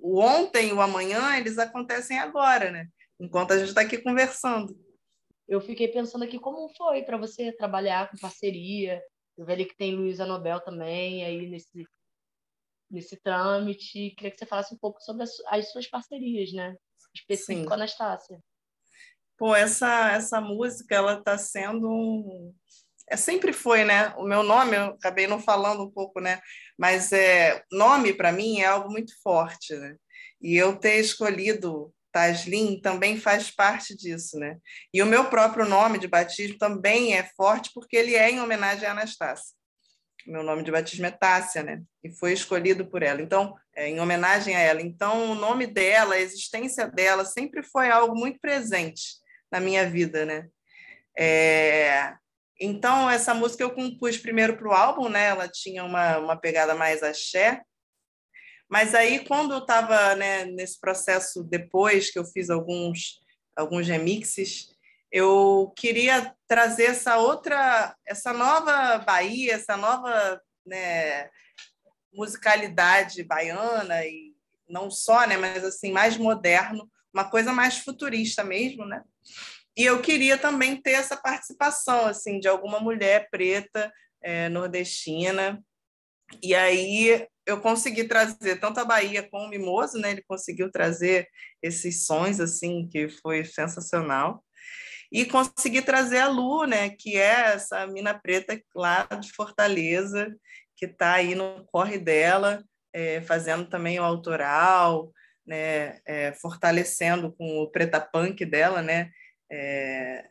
o 0.00 0.20
ontem 0.20 0.68
e 0.68 0.72
o 0.72 0.80
amanhã, 0.80 1.36
eles 1.36 1.58
acontecem 1.58 2.18
agora, 2.18 2.70
né? 2.70 2.86
Enquanto 3.18 3.52
a 3.52 3.58
gente 3.58 3.68
está 3.68 3.80
aqui 3.80 3.98
conversando. 3.98 4.78
Eu 5.48 5.60
fiquei 5.60 5.88
pensando 5.88 6.24
aqui 6.24 6.38
como 6.38 6.68
foi 6.76 7.02
para 7.02 7.16
você 7.16 7.52
trabalhar 7.52 8.10
com 8.10 8.18
parceria. 8.18 9.02
Eu 9.36 9.44
vi 9.44 9.64
que 9.64 9.76
tem 9.76 9.94
Luísa 9.94 10.24
Nobel 10.24 10.60
também 10.60 11.24
aí 11.24 11.48
nesse 11.48 11.86
nesse 12.90 13.16
trâmite. 13.16 14.14
Queria 14.16 14.30
que 14.30 14.38
você 14.38 14.46
falasse 14.46 14.74
um 14.74 14.78
pouco 14.78 15.00
sobre 15.00 15.24
as, 15.24 15.30
as 15.48 15.70
suas 15.70 15.88
parcerias, 15.88 16.52
né? 16.52 16.76
Específico 17.14 17.66
com 17.66 17.72
a 17.72 17.76
Anastácia. 17.76 18.38
Pô, 19.36 19.54
essa, 19.54 20.12
essa 20.12 20.40
música, 20.40 20.94
ela 20.94 21.18
está 21.18 21.36
sendo 21.36 21.88
um... 21.90 22.54
É, 23.08 23.16
sempre 23.16 23.52
foi, 23.52 23.84
né? 23.84 24.14
O 24.16 24.24
meu 24.24 24.42
nome, 24.42 24.76
eu 24.76 24.86
acabei 24.86 25.26
não 25.26 25.38
falando 25.38 25.84
um 25.84 25.90
pouco, 25.90 26.20
né? 26.20 26.40
Mas 26.78 27.12
é, 27.12 27.62
nome, 27.70 28.12
para 28.12 28.32
mim, 28.32 28.60
é 28.60 28.66
algo 28.66 28.90
muito 28.90 29.12
forte, 29.22 29.74
né? 29.74 29.96
E 30.40 30.56
eu 30.56 30.78
ter 30.78 30.98
escolhido 31.00 31.92
Taslin 32.16 32.80
também 32.80 33.20
faz 33.20 33.50
parte 33.50 33.94
disso, 33.94 34.38
né? 34.38 34.56
E 34.90 35.02
o 35.02 35.06
meu 35.06 35.26
próprio 35.26 35.66
nome 35.66 35.98
de 35.98 36.08
batismo 36.08 36.56
também 36.56 37.14
é 37.14 37.22
forte 37.36 37.70
porque 37.74 37.94
ele 37.94 38.14
é 38.14 38.30
em 38.30 38.40
homenagem 38.40 38.88
a 38.88 38.92
Anastácia. 38.92 39.54
Meu 40.26 40.42
nome 40.42 40.62
de 40.62 40.72
batismo 40.72 41.04
é 41.04 41.10
Tássia, 41.10 41.62
né? 41.62 41.82
E 42.02 42.10
foi 42.10 42.32
escolhido 42.32 42.86
por 42.86 43.02
ela. 43.02 43.20
Então, 43.20 43.54
é, 43.76 43.90
em 43.90 44.00
homenagem 44.00 44.56
a 44.56 44.60
ela. 44.60 44.80
Então, 44.80 45.32
o 45.32 45.34
nome 45.34 45.66
dela, 45.66 46.14
a 46.14 46.20
existência 46.20 46.88
dela 46.88 47.26
sempre 47.26 47.62
foi 47.62 47.90
algo 47.90 48.18
muito 48.18 48.40
presente 48.40 49.02
na 49.52 49.60
minha 49.60 49.86
vida, 49.86 50.24
né? 50.24 50.46
É... 51.18 52.14
Então, 52.58 53.10
essa 53.10 53.34
música 53.34 53.62
eu 53.62 53.74
compus 53.74 54.16
primeiro 54.16 54.56
para 54.56 54.68
o 54.68 54.72
álbum, 54.72 55.10
né? 55.10 55.26
Ela 55.26 55.48
tinha 55.48 55.84
uma, 55.84 56.16
uma 56.16 56.36
pegada 56.36 56.74
mais 56.74 57.02
axé, 57.02 57.60
mas 58.68 58.94
aí, 58.94 59.24
quando 59.24 59.52
eu 59.52 59.58
estava 59.58 60.14
né, 60.16 60.44
nesse 60.44 60.80
processo, 60.80 61.42
depois 61.44 62.10
que 62.10 62.18
eu 62.18 62.24
fiz 62.24 62.50
alguns, 62.50 63.20
alguns 63.54 63.86
remixes, 63.86 64.68
eu 65.10 65.72
queria 65.76 66.34
trazer 66.48 66.86
essa 66.86 67.16
outra, 67.16 67.96
essa 68.06 68.32
nova 68.32 68.98
Bahia, 68.98 69.54
essa 69.54 69.76
nova 69.76 70.40
né, 70.66 71.28
musicalidade 72.12 73.22
baiana, 73.22 74.04
e 74.04 74.34
não 74.68 74.90
só, 74.90 75.26
né, 75.26 75.36
mas 75.36 75.64
assim, 75.64 75.92
mais 75.92 76.16
moderno, 76.16 76.90
uma 77.14 77.30
coisa 77.30 77.52
mais 77.52 77.78
futurista 77.78 78.42
mesmo, 78.42 78.84
né? 78.84 79.02
E 79.76 79.84
eu 79.84 80.00
queria 80.00 80.38
também 80.38 80.80
ter 80.80 80.92
essa 80.92 81.16
participação 81.16 82.06
assim 82.06 82.40
de 82.40 82.48
alguma 82.48 82.80
mulher 82.80 83.28
preta 83.30 83.92
é, 84.22 84.48
nordestina. 84.48 85.62
E 86.42 86.54
aí 86.54 87.26
eu 87.46 87.60
consegui 87.60 88.04
trazer 88.04 88.58
tanto 88.60 88.80
a 88.80 88.84
Bahia 88.84 89.22
como 89.22 89.46
o 89.46 89.48
Mimoso, 89.48 89.98
né? 89.98 90.10
Ele 90.10 90.24
conseguiu 90.26 90.70
trazer 90.70 91.28
esses 91.62 92.04
sons 92.04 92.40
assim 92.40 92.88
que 92.88 93.08
foi 93.08 93.44
sensacional. 93.44 94.42
E 95.10 95.24
consegui 95.24 95.80
trazer 95.82 96.18
a 96.18 96.28
Lu, 96.28 96.64
né, 96.64 96.90
que 96.90 97.16
é 97.16 97.54
essa 97.54 97.86
mina 97.86 98.12
preta 98.12 98.60
lá 98.74 99.04
de 99.04 99.30
Fortaleza, 99.32 100.34
que 100.74 100.86
está 100.86 101.14
aí 101.14 101.34
no 101.34 101.64
corre 101.66 101.96
dela, 101.96 102.64
é, 102.92 103.20
fazendo 103.22 103.66
também 103.66 104.00
o 104.00 104.04
autoral, 104.04 105.12
né, 105.46 106.00
é, 106.04 106.32
fortalecendo 106.32 107.32
com 107.36 107.60
o 107.60 107.70
preta 107.70 108.00
punk 108.00 108.44
dela, 108.44 108.82
né? 108.82 109.10
É, 109.50 110.24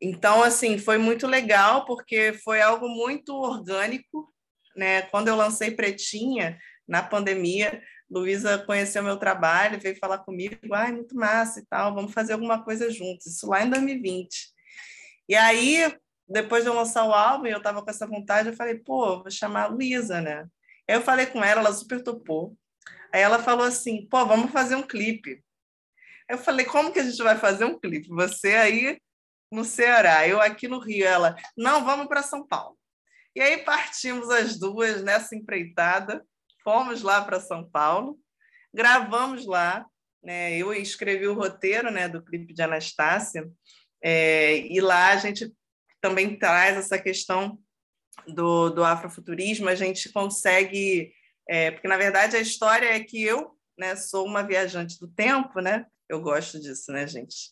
então, 0.00 0.42
assim, 0.42 0.78
foi 0.78 0.98
muito 0.98 1.26
legal, 1.26 1.84
porque 1.84 2.32
foi 2.32 2.60
algo 2.60 2.88
muito 2.88 3.34
orgânico, 3.34 4.31
né? 4.76 5.02
Quando 5.02 5.28
eu 5.28 5.36
lancei 5.36 5.70
Pretinha, 5.70 6.58
na 6.86 7.02
pandemia, 7.02 7.82
Luísa 8.10 8.58
conheceu 8.58 9.02
meu 9.02 9.16
trabalho, 9.16 9.80
veio 9.80 9.98
falar 9.98 10.18
comigo, 10.18 10.74
ai, 10.74 10.92
muito 10.92 11.16
massa 11.16 11.60
e 11.60 11.66
tal, 11.66 11.94
vamos 11.94 12.12
fazer 12.12 12.34
alguma 12.34 12.62
coisa 12.62 12.90
juntos. 12.90 13.26
Isso 13.26 13.48
lá 13.48 13.62
em 13.62 13.70
2020. 13.70 14.52
E 15.28 15.34
aí, 15.34 15.96
depois 16.28 16.62
de 16.62 16.68
eu 16.68 16.74
lançar 16.74 17.04
o 17.04 17.12
álbum, 17.12 17.46
eu 17.46 17.58
estava 17.58 17.82
com 17.82 17.90
essa 17.90 18.06
vontade, 18.06 18.48
eu 18.48 18.56
falei, 18.56 18.74
pô, 18.74 19.22
vou 19.22 19.30
chamar 19.30 19.64
a 19.64 19.66
Luísa, 19.68 20.20
né? 20.20 20.46
Eu 20.86 21.00
falei 21.00 21.26
com 21.26 21.42
ela, 21.42 21.60
ela 21.60 21.72
super 21.72 22.02
topou. 22.02 22.56
Aí 23.12 23.20
ela 23.20 23.38
falou 23.38 23.64
assim, 23.64 24.06
pô, 24.06 24.26
vamos 24.26 24.50
fazer 24.50 24.74
um 24.74 24.82
clipe. 24.82 25.42
Eu 26.28 26.38
falei, 26.38 26.66
como 26.66 26.92
que 26.92 26.98
a 26.98 27.04
gente 27.04 27.22
vai 27.22 27.38
fazer 27.38 27.64
um 27.64 27.78
clipe? 27.78 28.08
Você 28.08 28.54
aí 28.54 28.98
no 29.50 29.64
Ceará, 29.64 30.26
eu 30.26 30.40
aqui 30.40 30.66
no 30.66 30.78
Rio. 30.78 31.06
Ela, 31.06 31.36
não, 31.56 31.84
vamos 31.84 32.08
para 32.08 32.22
São 32.22 32.46
Paulo. 32.46 32.76
E 33.34 33.40
aí 33.40 33.58
partimos 33.58 34.28
as 34.30 34.58
duas 34.58 35.02
nessa 35.02 35.34
empreitada, 35.34 36.24
fomos 36.62 37.02
lá 37.02 37.22
para 37.22 37.40
São 37.40 37.68
Paulo, 37.68 38.18
gravamos 38.72 39.46
lá, 39.46 39.86
né? 40.22 40.56
Eu 40.56 40.72
escrevi 40.72 41.26
o 41.26 41.34
roteiro, 41.34 41.90
né, 41.90 42.08
do 42.08 42.22
clipe 42.22 42.52
de 42.52 42.62
Anastácia, 42.62 43.50
é, 44.02 44.58
e 44.58 44.80
lá 44.80 45.12
a 45.12 45.16
gente 45.16 45.52
também 46.00 46.38
traz 46.38 46.76
essa 46.76 46.98
questão 46.98 47.58
do, 48.26 48.70
do 48.70 48.84
afrofuturismo, 48.84 49.68
a 49.68 49.74
gente 49.74 50.12
consegue, 50.12 51.12
é, 51.48 51.70
porque 51.70 51.88
na 51.88 51.96
verdade 51.96 52.36
a 52.36 52.40
história 52.40 52.86
é 52.86 53.00
que 53.00 53.22
eu, 53.22 53.56
né, 53.78 53.96
sou 53.96 54.26
uma 54.26 54.42
viajante 54.42 54.98
do 54.98 55.08
tempo, 55.08 55.60
né? 55.60 55.86
Eu 56.08 56.20
gosto 56.20 56.60
disso, 56.60 56.92
né, 56.92 57.06
gente? 57.06 57.50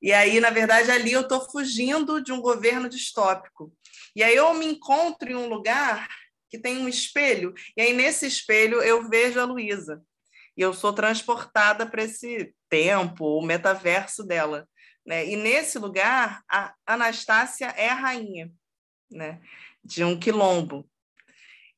E 0.00 0.12
aí, 0.12 0.38
na 0.40 0.50
verdade, 0.50 0.90
ali 0.90 1.12
eu 1.12 1.22
estou 1.22 1.50
fugindo 1.50 2.22
de 2.22 2.30
um 2.30 2.40
governo 2.40 2.88
distópico. 2.88 3.72
E 4.16 4.22
aí 4.22 4.34
eu 4.34 4.54
me 4.54 4.64
encontro 4.64 5.30
em 5.30 5.34
um 5.36 5.46
lugar 5.46 6.08
que 6.48 6.58
tem 6.58 6.78
um 6.78 6.88
espelho, 6.88 7.52
e 7.76 7.82
aí 7.82 7.92
nesse 7.92 8.26
espelho 8.26 8.82
eu 8.82 9.08
vejo 9.10 9.38
a 9.38 9.44
Luísa. 9.44 10.02
E 10.56 10.62
eu 10.62 10.72
sou 10.72 10.90
transportada 10.90 11.86
para 11.86 12.02
esse 12.02 12.54
tempo, 12.70 13.26
o 13.26 13.44
metaverso 13.44 14.24
dela. 14.24 14.66
Né? 15.04 15.26
E 15.26 15.36
nesse 15.36 15.78
lugar, 15.78 16.42
a 16.50 16.74
Anastácia 16.86 17.66
é 17.76 17.90
a 17.90 17.94
rainha 17.94 18.50
né? 19.10 19.38
de 19.84 20.02
um 20.02 20.18
quilombo. 20.18 20.88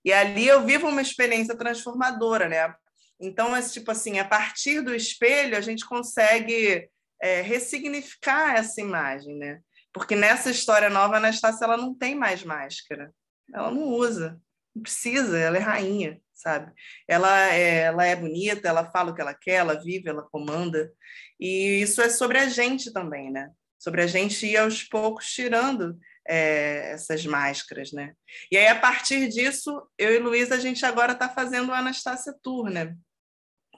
E 0.04 0.12
ali 0.12 0.46
eu 0.46 0.64
vivo 0.64 0.86
uma 0.86 1.02
experiência 1.02 1.56
transformadora, 1.56 2.48
né? 2.48 2.72
Então, 3.20 3.54
é 3.54 3.60
tipo 3.60 3.90
assim, 3.90 4.20
a 4.20 4.24
partir 4.24 4.80
do 4.80 4.94
espelho, 4.94 5.56
a 5.56 5.60
gente 5.60 5.84
consegue 5.84 6.88
é, 7.20 7.40
ressignificar 7.40 8.54
essa 8.54 8.80
imagem, 8.80 9.36
né? 9.36 9.60
Porque 9.98 10.16
nessa 10.16 10.50
história 10.50 10.88
nova, 10.88 11.14
a 11.14 11.16
Anastácia 11.18 11.64
ela 11.64 11.76
não 11.76 11.94
tem 11.94 12.14
mais 12.14 12.42
máscara. 12.44 13.12
Ela 13.52 13.70
não 13.70 13.84
usa. 13.88 14.40
Não 14.74 14.82
precisa, 14.82 15.36
ela 15.38 15.56
é 15.56 15.60
rainha, 15.60 16.20
sabe? 16.32 16.72
Ela 17.06 17.52
é, 17.52 17.80
ela 17.80 18.04
é 18.04 18.14
bonita, 18.14 18.68
ela 18.68 18.90
fala 18.90 19.10
o 19.10 19.14
que 19.14 19.20
ela 19.20 19.34
quer, 19.34 19.54
ela 19.54 19.74
vive, 19.74 20.08
ela 20.08 20.22
comanda. 20.22 20.92
E 21.40 21.80
isso 21.82 22.00
é 22.00 22.08
sobre 22.08 22.38
a 22.38 22.48
gente 22.48 22.92
também, 22.92 23.30
né? 23.30 23.50
Sobre 23.78 24.02
a 24.02 24.06
gente 24.06 24.46
ir 24.46 24.56
aos 24.56 24.82
poucos 24.84 25.26
tirando 25.26 25.98
é, 26.26 26.92
essas 26.92 27.26
máscaras, 27.26 27.92
né? 27.92 28.12
E 28.52 28.56
aí, 28.56 28.68
a 28.68 28.78
partir 28.78 29.28
disso, 29.28 29.82
eu 29.98 30.14
e 30.14 30.18
Luísa, 30.18 30.54
a 30.54 30.60
gente 30.60 30.84
agora 30.86 31.12
está 31.12 31.28
fazendo 31.28 31.70
o 31.70 31.74
Anastácia 31.74 32.34
Tour, 32.42 32.70
né? 32.70 32.94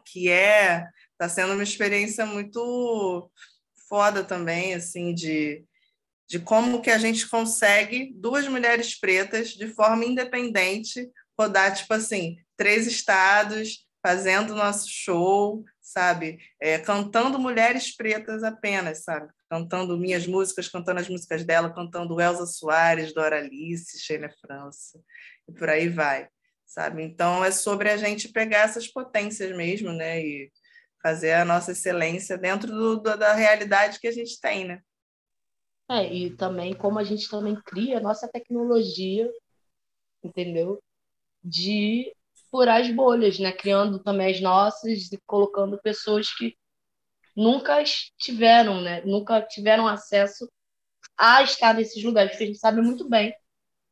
Que 0.05 0.31
é 0.31 0.87
está 1.13 1.29
sendo 1.29 1.53
uma 1.53 1.63
experiência 1.63 2.25
muito 2.25 3.31
foda 3.87 4.25
também, 4.25 4.73
assim, 4.73 5.13
de, 5.13 5.65
de 6.31 6.39
como 6.39 6.81
que 6.81 6.91
a 6.91 6.99
gente 6.99 7.29
consegue 7.29 8.13
duas 8.15 8.47
mulheres 8.47 8.97
pretas 8.97 9.49
de 9.49 9.67
forma 9.67 10.05
independente 10.05 11.11
rodar 11.37 11.75
tipo 11.75 11.93
assim 11.93 12.37
três 12.57 12.87
estados 12.87 13.85
fazendo 14.01 14.55
nosso 14.55 14.89
show, 14.89 15.65
sabe, 15.81 16.39
é, 16.61 16.79
cantando 16.79 17.39
mulheres 17.39 17.95
pretas 17.95 18.45
apenas, 18.45 19.03
sabe, 19.03 19.29
cantando 19.51 19.99
minhas 19.99 20.27
músicas, 20.27 20.69
cantando 20.69 21.01
as 21.01 21.09
músicas 21.09 21.45
dela, 21.45 21.75
cantando 21.75 22.21
Elza 22.21 22.47
Soares, 22.47 23.13
Dora 23.13 23.39
Alice, 23.39 23.99
Sheila 23.99 24.31
França 24.41 25.01
e 25.49 25.53
por 25.53 25.69
aí 25.69 25.89
vai, 25.89 26.29
sabe. 26.65 27.03
Então 27.03 27.45
é 27.45 27.51
sobre 27.51 27.91
a 27.91 27.97
gente 27.97 28.29
pegar 28.29 28.61
essas 28.61 28.87
potências 28.87 29.55
mesmo, 29.55 29.93
né, 29.93 30.23
e 30.23 30.51
fazer 31.03 31.33
a 31.33 31.45
nossa 31.45 31.73
excelência 31.73 32.39
dentro 32.39 32.71
do, 32.71 33.01
da 33.01 33.35
realidade 33.35 33.99
que 33.99 34.07
a 34.07 34.13
gente 34.13 34.41
tem, 34.41 34.65
né? 34.65 34.81
É, 35.91 36.07
e 36.15 36.37
também 36.37 36.73
como 36.73 37.01
a 37.01 37.05
gente 37.05 37.29
também 37.29 37.57
cria 37.57 37.99
a 37.99 38.01
nossa 38.01 38.29
tecnologia, 38.29 39.29
entendeu? 40.23 40.81
De 41.43 42.15
furar 42.51 42.81
as 42.81 42.91
bolhas, 42.95 43.41
né? 43.41 43.53
Criando 43.53 43.99
também 43.99 44.31
as 44.33 44.41
nossas 44.41 45.11
e 45.13 45.19
colocando 45.27 45.81
pessoas 45.83 46.33
que 46.33 46.57
nunca 47.37 47.83
tiveram, 48.19 48.81
né? 48.81 49.03
Nunca 49.05 49.43
tiveram 49.43 49.89
acesso 49.89 50.49
a 51.19 51.43
estar 51.43 51.75
nesses 51.75 52.03
lugares, 52.05 52.33
porque 52.33 52.45
a 52.45 52.47
gente 52.47 52.61
sabe 52.61 52.81
muito 52.81 53.09
bem 53.09 53.35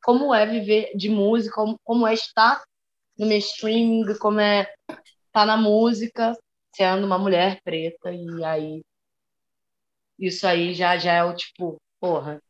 como 0.04 0.32
é 0.32 0.46
viver 0.46 0.92
de 0.96 1.08
música, 1.08 1.54
como, 1.56 1.78
como 1.84 2.06
é 2.06 2.14
estar 2.14 2.62
no 3.18 3.26
mainstream, 3.26 4.04
como 4.20 4.40
é 4.40 4.72
estar 5.26 5.46
na 5.46 5.56
música, 5.56 6.32
sendo 6.74 7.06
uma 7.06 7.18
mulher 7.18 7.60
preta, 7.64 8.12
e 8.12 8.44
aí 8.44 8.82
isso 10.18 10.46
aí 10.46 10.74
já, 10.74 10.96
já 10.96 11.12
é 11.14 11.24
o 11.24 11.34
tipo, 11.34 11.80
porra, 12.00 12.40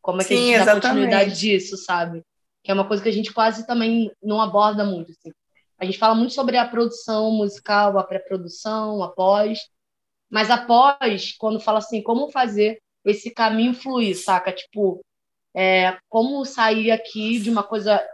como 0.00 0.20
é 0.20 0.24
que 0.24 0.28
Sim, 0.28 0.34
a 0.34 0.38
gente 0.38 0.54
exatamente. 0.54 0.82
dá 0.82 0.88
continuidade 0.88 1.38
disso, 1.38 1.76
sabe? 1.76 2.22
Que 2.62 2.70
é 2.70 2.74
uma 2.74 2.86
coisa 2.86 3.02
que 3.02 3.08
a 3.08 3.12
gente 3.12 3.32
quase 3.32 3.66
também 3.66 4.10
não 4.22 4.40
aborda 4.40 4.84
muito, 4.84 5.12
assim. 5.12 5.30
A 5.78 5.84
gente 5.84 5.98
fala 5.98 6.14
muito 6.14 6.32
sobre 6.32 6.56
a 6.56 6.66
produção 6.66 7.30
musical, 7.30 7.98
a 7.98 8.02
pré-produção, 8.02 9.02
a 9.02 9.08
pós, 9.10 9.60
mas 10.30 10.50
após, 10.50 11.36
quando 11.36 11.60
fala 11.60 11.78
assim, 11.78 12.02
como 12.02 12.30
fazer 12.30 12.80
esse 13.04 13.30
caminho 13.30 13.74
fluir, 13.74 14.16
saca? 14.16 14.52
Tipo, 14.52 15.04
é, 15.54 15.96
como 16.08 16.44
sair 16.44 16.90
aqui 16.90 17.38
de 17.38 17.48
uma 17.48 17.62
coisa 17.62 18.04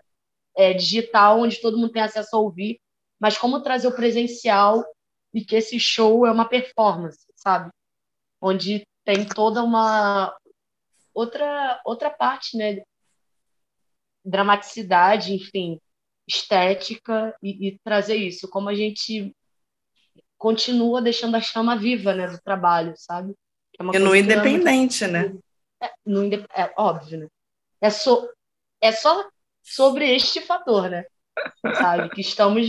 é, 0.57 0.73
digital, 0.73 1.41
onde 1.41 1.61
todo 1.61 1.79
mundo 1.79 1.93
tem 1.93 2.03
acesso 2.03 2.37
a 2.37 2.39
ouvir, 2.39 2.81
mas 3.19 3.37
como 3.39 3.63
trazer 3.63 3.89
o 3.89 3.95
presencial 3.95 4.85
e 5.33 5.45
que 5.45 5.57
esse 5.57 5.81
show 5.81 6.27
é 6.27 6.31
uma 6.31 6.49
performance, 6.49 7.27
sabe? 7.35 7.71
Onde 8.41 8.87
tem 9.05 9.27
toda 9.27 9.63
uma 9.63 10.35
outra 11.15 11.81
outra 11.85 12.11
parte, 12.11 12.57
né? 12.57 12.83
Dramaticidade, 14.25 15.35
enfim, 15.35 15.81
estética 16.27 17.37
e, 17.43 17.69
e 17.69 17.79
trazer 17.85 18.17
isso, 18.17 18.49
como 18.49 18.69
a 18.69 18.75
gente 18.75 19.35
continua 20.39 21.01
deixando 21.01 21.37
a 21.37 21.41
chama 21.41 21.77
viva, 21.77 22.15
né, 22.15 22.27
do 22.27 22.39
trabalho, 22.43 22.95
sabe? 22.97 23.35
É 23.79 23.97
e 23.97 23.99
no 23.99 24.15
independente, 24.15 25.07
né? 25.07 25.35
É, 25.83 25.91
no, 26.05 26.25
é 26.33 26.73
óbvio, 26.77 27.21
né? 27.21 27.29
É, 27.81 27.91
so, 27.91 28.29
é 28.81 28.93
só 28.93 29.29
sobre 29.63 30.15
este 30.15 30.41
fator, 30.41 30.89
né? 30.91 31.05
Sabe? 31.77 32.09
Que 32.11 32.21
estamos. 32.21 32.69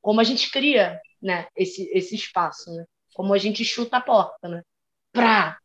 Como 0.00 0.20
a 0.20 0.24
gente 0.24 0.50
cria 0.50 1.00
né, 1.20 1.46
esse, 1.56 1.90
esse 1.92 2.14
espaço, 2.14 2.74
né? 2.74 2.84
Como 3.14 3.34
a 3.34 3.38
gente 3.38 3.64
chuta 3.64 3.98
a 3.98 4.00
porta, 4.00 4.48
né? 4.48 4.62
Pra. 5.12 5.58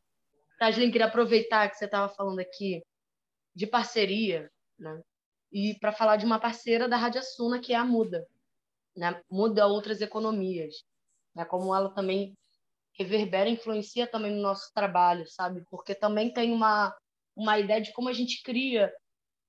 Taslin, 0.60 0.92
queria 0.92 1.08
aproveitar 1.08 1.70
que 1.70 1.78
você 1.78 1.86
estava 1.86 2.14
falando 2.14 2.40
aqui 2.40 2.82
de 3.56 3.68
parceria, 3.68 4.50
né? 4.78 5.02
E 5.52 5.78
para 5.80 5.92
falar 5.92 6.18
de 6.18 6.26
uma 6.26 6.40
parceira 6.40 6.88
da 6.88 6.98
Rádio 6.98 7.22
Suna, 7.24 7.60
que 7.60 7.74
é 7.74 7.76
a 7.76 7.86
Muda. 7.86 8.26
Né? 8.96 9.22
Muda 9.30 9.68
outras 9.68 10.02
economias. 10.02 10.84
Né? 11.36 11.46
Como 11.46 11.76
ela 11.76 11.90
também 11.94 12.36
reverbera, 12.98 13.50
influencia 13.50 14.08
também 14.08 14.32
no 14.32 14.42
nosso 14.42 14.72
trabalho, 14.74 15.28
sabe? 15.28 15.64
Porque 15.70 15.94
também 15.94 16.32
tem 16.32 16.52
uma, 16.52 16.96
uma 17.36 17.60
ideia 17.60 17.82
de 17.82 17.92
como 17.92 18.10
a 18.10 18.14
gente 18.14 18.42
cria, 18.44 18.92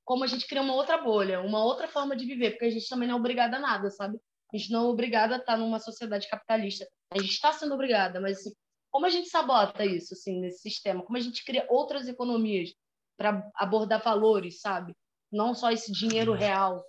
como 0.05 0.25
a 0.25 0.27
gente 0.27 0.47
cria 0.47 0.63
uma 0.63 0.75
outra 0.75 0.99
bolha, 0.99 1.41
uma 1.41 1.63
outra 1.65 1.89
forma 1.89 2.17
de 2.17 2.27
viver, 2.27 2.53
porque 2.53 2.67
a 2.67 2.71
gente 2.71 2.89
também 2.89 3.09
não 3.09 3.17
é 3.17 3.19
obrigada 3.19 3.57
a 3.57 3.61
nada, 3.61 3.91
sabe? 3.91 4.19
A 4.53 4.57
gente 4.57 4.71
não 4.71 4.87
é 4.87 4.89
obrigada 4.89 5.35
a 5.35 5.39
estar 5.39 5.57
numa 5.57 5.79
sociedade 5.79 6.29
capitalista. 6.29 6.87
A 7.11 7.19
gente 7.19 7.33
está 7.33 7.53
sendo 7.53 7.75
obrigada, 7.75 8.21
mas 8.21 8.39
assim, 8.39 8.53
como 8.95 9.07
a 9.07 9.11
gente 9.11 9.29
sabota 9.29 9.85
isso, 9.85 10.15
assim, 10.15 10.39
nesse 10.39 10.61
sistema? 10.61 11.03
Como 11.03 11.19
a 11.19 11.21
gente 11.21 11.45
cria 11.45 11.67
outras 11.69 12.07
economias 12.07 12.73
para 13.19 13.45
abordar 13.57 14.01
valores, 14.01 14.61
sabe? 14.61 14.95
Não 15.33 15.53
só 15.53 15.73
esse 15.73 15.91
dinheiro 15.91 16.33
real, 16.33 16.81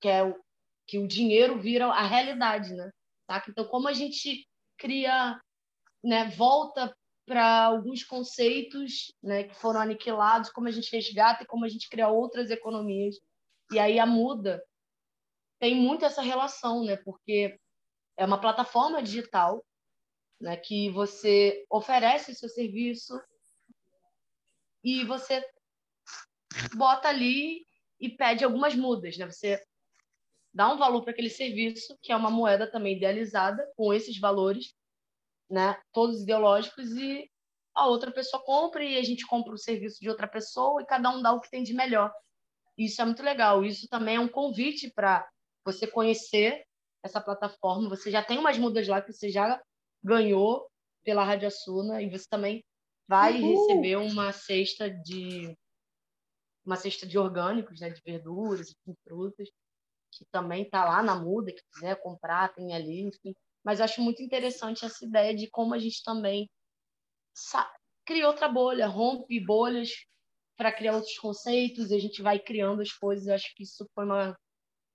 que 0.00 0.06
é 0.06 0.22
o 0.22 0.40
que 0.86 1.00
o 1.00 1.08
dinheiro 1.08 1.58
vira 1.58 1.86
a 1.86 2.06
realidade, 2.06 2.72
né? 2.72 2.92
Tá? 3.26 3.42
Então, 3.48 3.64
como 3.64 3.88
a 3.88 3.92
gente 3.92 4.46
cria 4.78 5.36
né, 6.00 6.28
volta 6.28 6.96
para 7.26 7.64
alguns 7.64 8.04
conceitos 8.04 9.12
né, 9.20 9.42
que 9.42 9.54
foram 9.56 9.80
aniquilados, 9.80 10.48
como 10.48 10.68
a 10.68 10.70
gente 10.70 10.94
resgata 10.94 11.42
e 11.42 11.46
como 11.46 11.64
a 11.64 11.68
gente 11.68 11.88
cria 11.88 12.06
outras 12.06 12.52
economias. 12.52 13.16
E 13.72 13.80
aí 13.80 13.98
a 13.98 14.06
Muda 14.06 14.64
tem 15.58 15.74
muito 15.74 16.04
essa 16.04 16.22
relação, 16.22 16.84
né, 16.84 16.96
porque 16.98 17.58
é 18.16 18.24
uma 18.24 18.40
plataforma 18.40 19.02
digital 19.02 19.60
né, 20.42 20.56
que 20.56 20.90
você 20.90 21.64
oferece 21.70 22.34
seu 22.34 22.48
serviço 22.48 23.18
e 24.82 25.04
você 25.04 25.40
bota 26.74 27.08
ali 27.08 27.64
e 28.00 28.10
pede 28.10 28.44
algumas 28.44 28.74
mudas, 28.74 29.16
né? 29.16 29.24
Você 29.24 29.62
dá 30.52 30.72
um 30.72 30.76
valor 30.76 31.02
para 31.02 31.12
aquele 31.12 31.30
serviço, 31.30 31.96
que 32.02 32.10
é 32.10 32.16
uma 32.16 32.28
moeda 32.28 32.68
também 32.68 32.96
idealizada 32.96 33.64
com 33.76 33.94
esses 33.94 34.18
valores, 34.18 34.74
né? 35.48 35.80
Todos 35.92 36.22
ideológicos 36.22 36.90
e 36.90 37.30
a 37.72 37.86
outra 37.86 38.10
pessoa 38.10 38.42
compra 38.44 38.84
e 38.84 38.98
a 38.98 39.02
gente 39.04 39.24
compra 39.24 39.54
o 39.54 39.58
serviço 39.58 40.00
de 40.00 40.10
outra 40.10 40.26
pessoa 40.26 40.82
e 40.82 40.86
cada 40.86 41.08
um 41.10 41.22
dá 41.22 41.32
o 41.32 41.40
que 41.40 41.50
tem 41.50 41.62
de 41.62 41.72
melhor. 41.72 42.12
Isso 42.76 43.00
é 43.00 43.04
muito 43.04 43.22
legal. 43.22 43.64
Isso 43.64 43.86
também 43.88 44.16
é 44.16 44.20
um 44.20 44.28
convite 44.28 44.90
para 44.90 45.24
você 45.64 45.86
conhecer 45.86 46.66
essa 47.00 47.20
plataforma. 47.20 47.88
Você 47.88 48.10
já 48.10 48.24
tem 48.24 48.38
umas 48.38 48.58
mudas 48.58 48.88
lá 48.88 49.00
que 49.00 49.12
você 49.12 49.30
já 49.30 49.62
ganhou 50.04 50.68
pela 51.04 51.24
Rádio 51.24 51.48
Assuna 51.48 52.02
e 52.02 52.10
você 52.10 52.26
também 52.30 52.64
vai 53.08 53.40
Uhul. 53.40 53.40
receber 53.40 53.96
uma 53.96 54.32
cesta 54.32 54.90
de 54.90 55.54
uma 56.64 56.76
cesta 56.76 57.06
de 57.06 57.18
orgânicos, 57.18 57.80
né, 57.80 57.90
de 57.90 58.00
verduras 58.04 58.70
e 58.70 58.94
frutas, 59.04 59.48
que 60.12 60.24
também 60.32 60.64
está 60.64 60.84
lá 60.84 61.02
na 61.02 61.16
muda, 61.16 61.52
que 61.52 61.62
quiser 61.72 62.00
comprar, 62.02 62.54
tem 62.54 62.74
ali, 62.74 63.02
enfim. 63.02 63.34
Mas 63.64 63.78
eu 63.80 63.84
acho 63.84 64.02
muito 64.02 64.22
interessante 64.22 64.84
essa 64.84 65.04
ideia 65.04 65.34
de 65.34 65.48
como 65.50 65.74
a 65.74 65.78
gente 65.78 66.02
também 66.04 66.48
cria 68.06 68.26
outra 68.28 68.48
bolha, 68.48 68.86
rompe 68.86 69.40
bolhas 69.44 69.90
para 70.56 70.72
criar 70.72 70.94
outros 70.96 71.18
conceitos 71.18 71.90
e 71.90 71.96
a 71.96 71.98
gente 71.98 72.22
vai 72.22 72.38
criando 72.38 72.82
as 72.82 72.92
coisas. 72.92 73.26
Eu 73.26 73.34
acho 73.34 73.54
que 73.56 73.64
isso 73.64 73.86
foi 73.94 74.04
uma, 74.04 74.36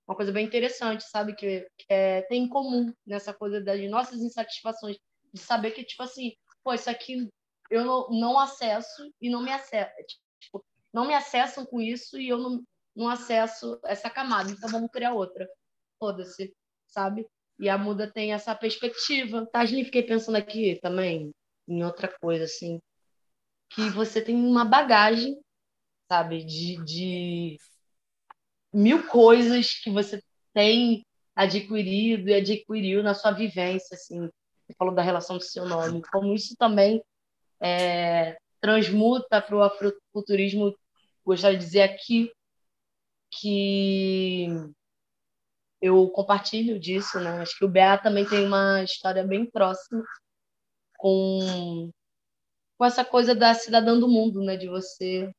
uma 0.07 0.15
coisa 0.15 0.31
bem 0.31 0.45
interessante, 0.45 1.03
sabe? 1.03 1.35
Que, 1.35 1.67
que 1.77 1.85
é, 1.89 2.21
tem 2.23 2.43
em 2.43 2.49
comum 2.49 2.93
nessa 3.05 3.33
coisa 3.33 3.59
das 3.61 3.79
nossas 3.89 4.21
insatisfações, 4.21 4.97
de 5.33 5.41
saber 5.41 5.71
que, 5.71 5.83
tipo 5.83 6.01
assim, 6.01 6.31
pô, 6.63 6.73
isso 6.73 6.89
aqui 6.89 7.27
eu 7.69 7.83
não, 7.83 8.07
não 8.09 8.39
acesso 8.39 9.11
e 9.21 9.29
não 9.29 9.43
me 9.43 9.51
acesso. 9.51 9.91
Tipo, 10.39 10.63
não 10.93 11.05
me 11.05 11.13
acessam 11.13 11.65
com 11.65 11.81
isso 11.81 12.17
e 12.17 12.29
eu 12.29 12.37
não, 12.37 12.63
não 12.95 13.09
acesso 13.09 13.79
essa 13.83 14.09
camada, 14.09 14.49
então 14.49 14.69
vamos 14.69 14.89
criar 14.91 15.13
outra. 15.13 15.47
Foda-se, 15.99 16.53
sabe? 16.87 17.27
E 17.59 17.67
a 17.67 17.77
muda 17.77 18.11
tem 18.11 18.33
essa 18.33 18.55
perspectiva. 18.55 19.45
Tasli, 19.51 19.83
fiquei 19.83 20.03
pensando 20.03 20.35
aqui 20.35 20.79
também 20.81 21.31
em 21.67 21.83
outra 21.83 22.07
coisa, 22.21 22.45
assim, 22.45 22.79
que 23.71 23.89
você 23.89 24.21
tem 24.21 24.35
uma 24.35 24.63
bagagem, 24.63 25.37
sabe, 26.09 26.45
de, 26.45 26.81
de 26.85 27.57
mil 28.73 29.07
coisas 29.07 29.73
que 29.79 29.89
você 29.89 30.21
tem 30.53 31.05
adquirido 31.35 32.29
e 32.29 32.33
adquiriu 32.33 33.03
na 33.03 33.13
sua 33.13 33.31
vivência, 33.31 33.95
assim. 33.95 34.29
Falou 34.77 34.93
da 34.93 35.01
relação 35.01 35.37
do 35.37 35.43
seu 35.43 35.65
nome, 35.65 36.01
como 36.11 36.33
isso 36.33 36.55
também 36.57 37.01
é, 37.61 38.37
transmuta 38.59 39.41
para 39.41 39.55
o 39.55 39.63
afrofuturismo. 39.63 40.75
Gostaria 41.25 41.57
de 41.57 41.63
dizer 41.63 41.81
aqui 41.83 42.31
que 43.31 44.47
eu 45.81 46.09
compartilho 46.09 46.79
disso, 46.79 47.19
né? 47.19 47.39
Acho 47.41 47.57
que 47.57 47.65
o 47.65 47.69
BA 47.69 47.97
também 47.99 48.25
tem 48.25 48.45
uma 48.45 48.83
história 48.83 49.23
bem 49.23 49.45
próxima 49.49 50.03
com, 50.97 51.91
com 52.77 52.85
essa 52.85 53.05
coisa 53.05 53.35
da 53.35 53.53
cidadã 53.53 53.97
do 53.97 54.07
mundo, 54.07 54.43
né? 54.43 54.57
De 54.57 54.67
você 54.67 55.31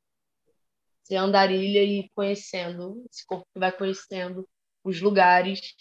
ser 1.09 1.17
andarilha 1.17 1.83
e 1.83 2.09
conhecendo, 2.11 3.05
esse 3.11 3.27
corpo 3.27 3.47
que 3.53 3.59
vai 3.59 3.73
conhecendo 3.73 4.49
os 4.85 5.01
lugares 5.01 5.75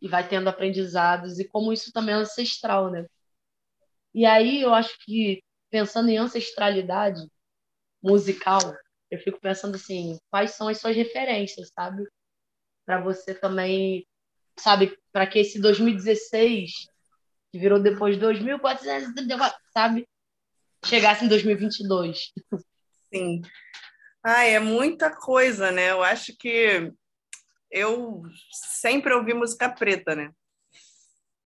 e 0.00 0.08
vai 0.08 0.26
tendo 0.26 0.48
aprendizados 0.48 1.38
e 1.38 1.46
como 1.46 1.72
isso 1.72 1.92
também 1.92 2.14
é 2.14 2.18
ancestral, 2.18 2.90
né? 2.90 3.06
E 4.14 4.24
aí 4.24 4.62
eu 4.62 4.72
acho 4.74 4.96
que 5.04 5.42
pensando 5.70 6.08
em 6.08 6.16
ancestralidade 6.16 7.20
musical, 8.02 8.60
eu 9.10 9.18
fico 9.18 9.38
pensando 9.40 9.76
assim, 9.76 10.18
quais 10.30 10.52
são 10.52 10.68
as 10.68 10.78
suas 10.78 10.96
referências, 10.96 11.70
sabe? 11.74 12.04
para 12.90 13.00
você 13.00 13.32
também, 13.32 14.04
sabe, 14.58 14.98
para 15.12 15.24
que 15.24 15.38
esse 15.38 15.60
2016, 15.60 16.72
que 17.52 17.58
virou 17.58 17.78
depois 17.78 18.16
de 18.16 18.20
2434, 18.20 19.58
sabe, 19.72 20.08
chegasse 20.84 21.24
em 21.24 21.28
2022. 21.28 22.32
Sim. 23.14 23.42
Ah, 24.22 24.44
é 24.44 24.58
muita 24.58 25.10
coisa, 25.10 25.70
né? 25.70 25.90
Eu 25.90 26.02
acho 26.02 26.36
que 26.36 26.92
eu 27.70 28.22
sempre 28.52 29.14
ouvi 29.14 29.32
música 29.32 29.68
preta, 29.68 30.14
né? 30.14 30.30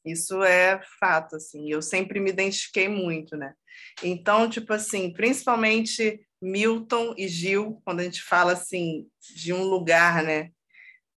Isso 0.06 0.42
é 0.44 0.82
fato, 1.00 1.36
assim. 1.36 1.70
Eu 1.70 1.82
sempre 1.82 2.20
me 2.20 2.30
identifiquei 2.30 2.88
muito, 2.88 3.36
né? 3.36 3.54
Então, 4.02 4.50
tipo 4.50 4.74
assim, 4.74 5.12
principalmente 5.14 6.26
Milton 6.42 7.14
e 7.18 7.28
Gil, 7.28 7.82
quando 7.86 8.00
a 8.00 8.04
gente 8.04 8.24
fala 8.24 8.54
assim 8.54 9.08
de 9.36 9.54
um 9.54 9.64
lugar, 9.64 10.24
né? 10.24 10.52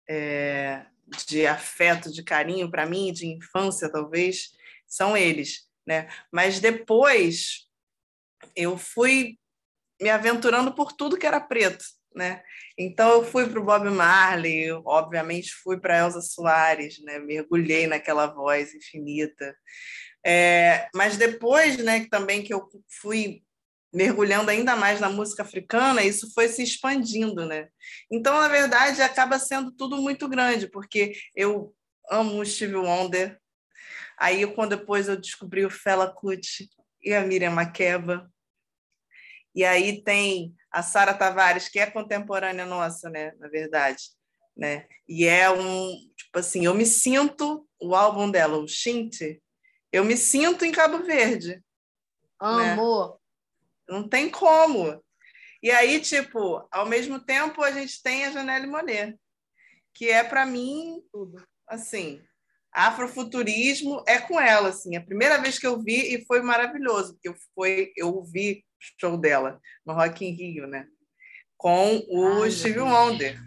é, 0.09 0.85
de 1.27 1.47
afeto, 1.47 2.12
de 2.12 2.23
carinho 2.23 2.71
para 2.71 2.87
mim, 2.87 3.12
de 3.12 3.27
infância 3.27 3.90
talvez, 3.90 4.53
são 4.87 5.17
eles, 5.17 5.69
né? 5.87 6.09
Mas 6.33 6.61
depois 6.61 7.69
eu 8.55 8.77
fui 8.77 9.38
me 10.00 10.11
aventurando 10.11 10.74
por 10.74 10.92
tudo 10.92 11.16
que 11.16 11.26
era 11.26 11.40
preto, 11.40 11.85
né? 12.14 12.42
Então 12.78 13.11
eu 13.11 13.24
fui 13.24 13.48
para 13.48 13.61
o 13.61 13.64
Bob 13.64 13.88
Marley, 13.90 14.70
obviamente 14.85 15.52
fui 15.62 15.78
para 15.78 15.98
Elza 15.98 16.20
Soares, 16.20 17.02
né? 17.02 17.18
Mergulhei 17.18 17.87
naquela 17.87 18.26
voz 18.26 18.74
infinita. 18.74 19.54
É, 20.26 20.88
mas 20.94 21.16
depois, 21.16 21.76
né, 21.78 22.07
também 22.11 22.42
que 22.42 22.54
eu 22.54 22.66
fui 23.00 23.42
mergulhando 23.92 24.50
ainda 24.50 24.74
mais 24.74 24.98
na 24.98 25.09
música 25.09 25.42
africana, 25.42 26.02
isso 26.02 26.33
foi 26.35 26.48
se 26.48 26.62
expandindo, 26.62 27.46
né? 27.46 27.68
Então, 28.11 28.40
na 28.40 28.48
verdade, 28.48 29.00
acaba 29.00 29.38
sendo 29.38 29.70
tudo 29.70 29.98
muito 29.98 30.28
grande, 30.28 30.66
porque 30.68 31.12
eu 31.35 31.72
amo 32.11 32.40
o 32.40 32.44
Steve 32.44 32.74
Wonder. 32.74 33.38
Aí, 34.18 34.44
quando 34.48 34.76
depois 34.76 35.09
eu 35.09 35.16
descobri 35.16 35.64
o 35.64 35.70
Fela 35.70 36.12
Kuti 36.12 36.68
e 37.02 37.14
a 37.14 37.20
Miriam 37.20 37.52
Makeba. 37.52 38.28
E 39.55 39.64
aí 39.64 40.03
tem 40.03 40.55
a 40.71 40.83
Sara 40.83 41.14
Tavares, 41.14 41.69
que 41.69 41.79
é 41.79 41.90
contemporânea 41.90 42.67
nossa, 42.67 43.09
né? 43.09 43.33
Na 43.38 43.49
verdade, 43.49 44.11
né? 44.57 44.87
E 45.09 45.27
é 45.27 45.51
um, 45.51 45.95
tipo 46.17 46.38
assim, 46.38 46.67
eu 46.67 46.75
me 46.75 46.85
sinto 46.85 47.67
o 47.81 47.95
álbum 47.95 48.31
dela, 48.31 48.59
o 48.59 48.67
Shinti, 48.67 49.40
eu 49.93 50.05
me 50.05 50.17
sinto 50.17 50.64
em 50.64 50.73
Cabo 50.73 51.05
Verde. 51.05 51.62
Amor. 52.38 53.12
Né? 53.88 53.97
Não 53.97 54.09
tem 54.09 54.29
como. 54.29 55.03
E 55.62 55.71
aí, 55.71 56.01
tipo, 56.01 56.67
ao 56.71 56.87
mesmo 56.87 57.21
tempo, 57.21 57.62
a 57.62 57.71
gente 57.71 58.03
tem 58.03 58.25
a 58.25 58.31
Janelle 58.31 58.67
Monet, 58.67 59.17
que 59.95 60.11
é, 60.11 60.25
para 60.25 60.45
mim, 60.45 61.01
tudo. 61.12 61.43
Assim, 61.67 62.21
afrofuturismo 62.73 64.03
é 64.07 64.19
com 64.19 64.40
ela, 64.40 64.71
assim. 64.71 64.97
A 64.97 65.01
primeira 65.01 65.38
vez 65.38 65.59
que 65.59 65.67
eu 65.67 65.81
vi, 65.81 66.14
e 66.14 66.25
foi 66.27 66.43
maravilhoso, 66.43 67.14
porque 67.14 67.29
eu, 67.29 67.37
foi, 67.55 67.93
eu 67.97 68.23
vi 68.25 68.64
show 69.01 69.16
dela 69.16 69.61
no 69.85 69.94
Rock 69.94 70.25
in 70.25 70.33
Rio, 70.33 70.66
né? 70.66 70.87
Com 71.57 72.03
o 72.09 72.42
Ai, 72.42 72.51
Steve 72.51 72.81
Wonder 72.81 73.38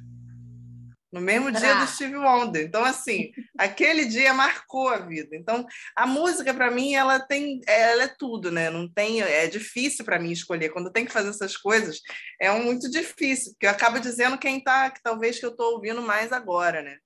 no 1.12 1.22
mesmo 1.22 1.52
dia 1.52 1.76
do 1.76 1.88
Steve 1.88 2.16
Wonder. 2.16 2.64
Então, 2.64 2.84
assim, 2.84 3.32
aquele 3.58 4.06
dia 4.06 4.34
marcou 4.34 4.90
a 4.90 4.98
vida. 4.98 5.36
Então, 5.36 5.66
a 5.96 6.06
música, 6.06 6.54
para 6.54 6.70
mim, 6.70 6.94
ela 6.94 7.20
tem, 7.20 7.62
ela 7.66 8.04
é 8.04 8.08
tudo, 8.08 8.52
né? 8.52 8.70
Não 8.70 8.92
tem, 8.92 9.22
é 9.22 9.48
difícil 9.48 10.04
para 10.04 10.20
mim 10.20 10.32
escolher. 10.32 10.70
Quando 10.70 10.92
tem 10.92 11.06
que 11.06 11.12
fazer 11.12 11.30
essas 11.30 11.56
coisas, 11.56 12.02
é 12.40 12.52
um, 12.52 12.64
muito 12.64 12.90
difícil, 12.90 13.54
porque 13.54 13.66
eu 13.66 13.72
acabo 13.72 14.00
dizendo 14.00 14.38
quem 14.38 14.62
tá, 14.62 14.92
que 14.92 15.02
talvez 15.02 15.40
que 15.40 15.46
eu 15.46 15.52
estou 15.52 15.74
ouvindo 15.74 16.02
mais 16.02 16.32
agora, 16.32 16.82
né? 16.82 16.98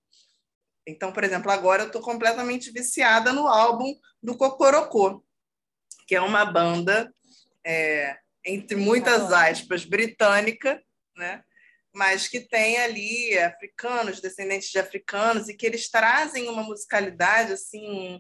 Então, 0.88 1.12
por 1.12 1.24
exemplo, 1.24 1.52
agora 1.52 1.84
eu 1.84 1.88
estou 1.88 2.02
completamente 2.02 2.72
viciada 2.72 3.32
no 3.32 3.48
álbum 3.48 3.94
do 4.22 4.36
Cocorocô, 4.36 5.24
que 6.08 6.16
é 6.16 6.22
uma 6.22 6.44
banda, 6.44 7.14
é, 7.66 8.18
entre 8.46 8.76
muitas 8.76 9.32
aspas, 9.32 9.86
britânica, 9.86 10.82
né? 11.16 11.44
mas 11.94 12.28
que 12.28 12.40
tem 12.40 12.78
ali 12.78 13.38
africanos, 13.38 14.22
descendentes 14.22 14.70
de 14.70 14.80
africanos, 14.80 15.50
e 15.50 15.54
que 15.54 15.66
eles 15.66 15.90
trazem 15.90 16.48
uma 16.48 16.64
musicalidade 16.64 17.54
assim 17.54 18.20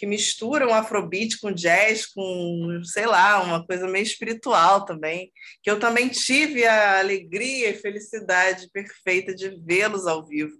que 0.00 0.06
mistura 0.06 0.66
um 0.66 0.72
afrobeat 0.72 1.38
com 1.40 1.52
jazz, 1.52 2.06
com, 2.06 2.80
sei 2.84 3.04
lá, 3.04 3.42
uma 3.42 3.66
coisa 3.66 3.86
meio 3.86 4.02
espiritual 4.02 4.86
também, 4.86 5.30
que 5.62 5.70
eu 5.70 5.78
também 5.78 6.08
tive 6.08 6.64
a 6.64 7.00
alegria 7.00 7.68
e 7.68 7.74
felicidade 7.74 8.70
perfeita 8.72 9.34
de 9.34 9.50
vê-los 9.62 10.06
ao 10.06 10.26
vivo, 10.26 10.56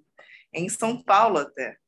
em 0.53 0.69
São 0.69 1.03
Paulo 1.03 1.39
até. 1.39 1.80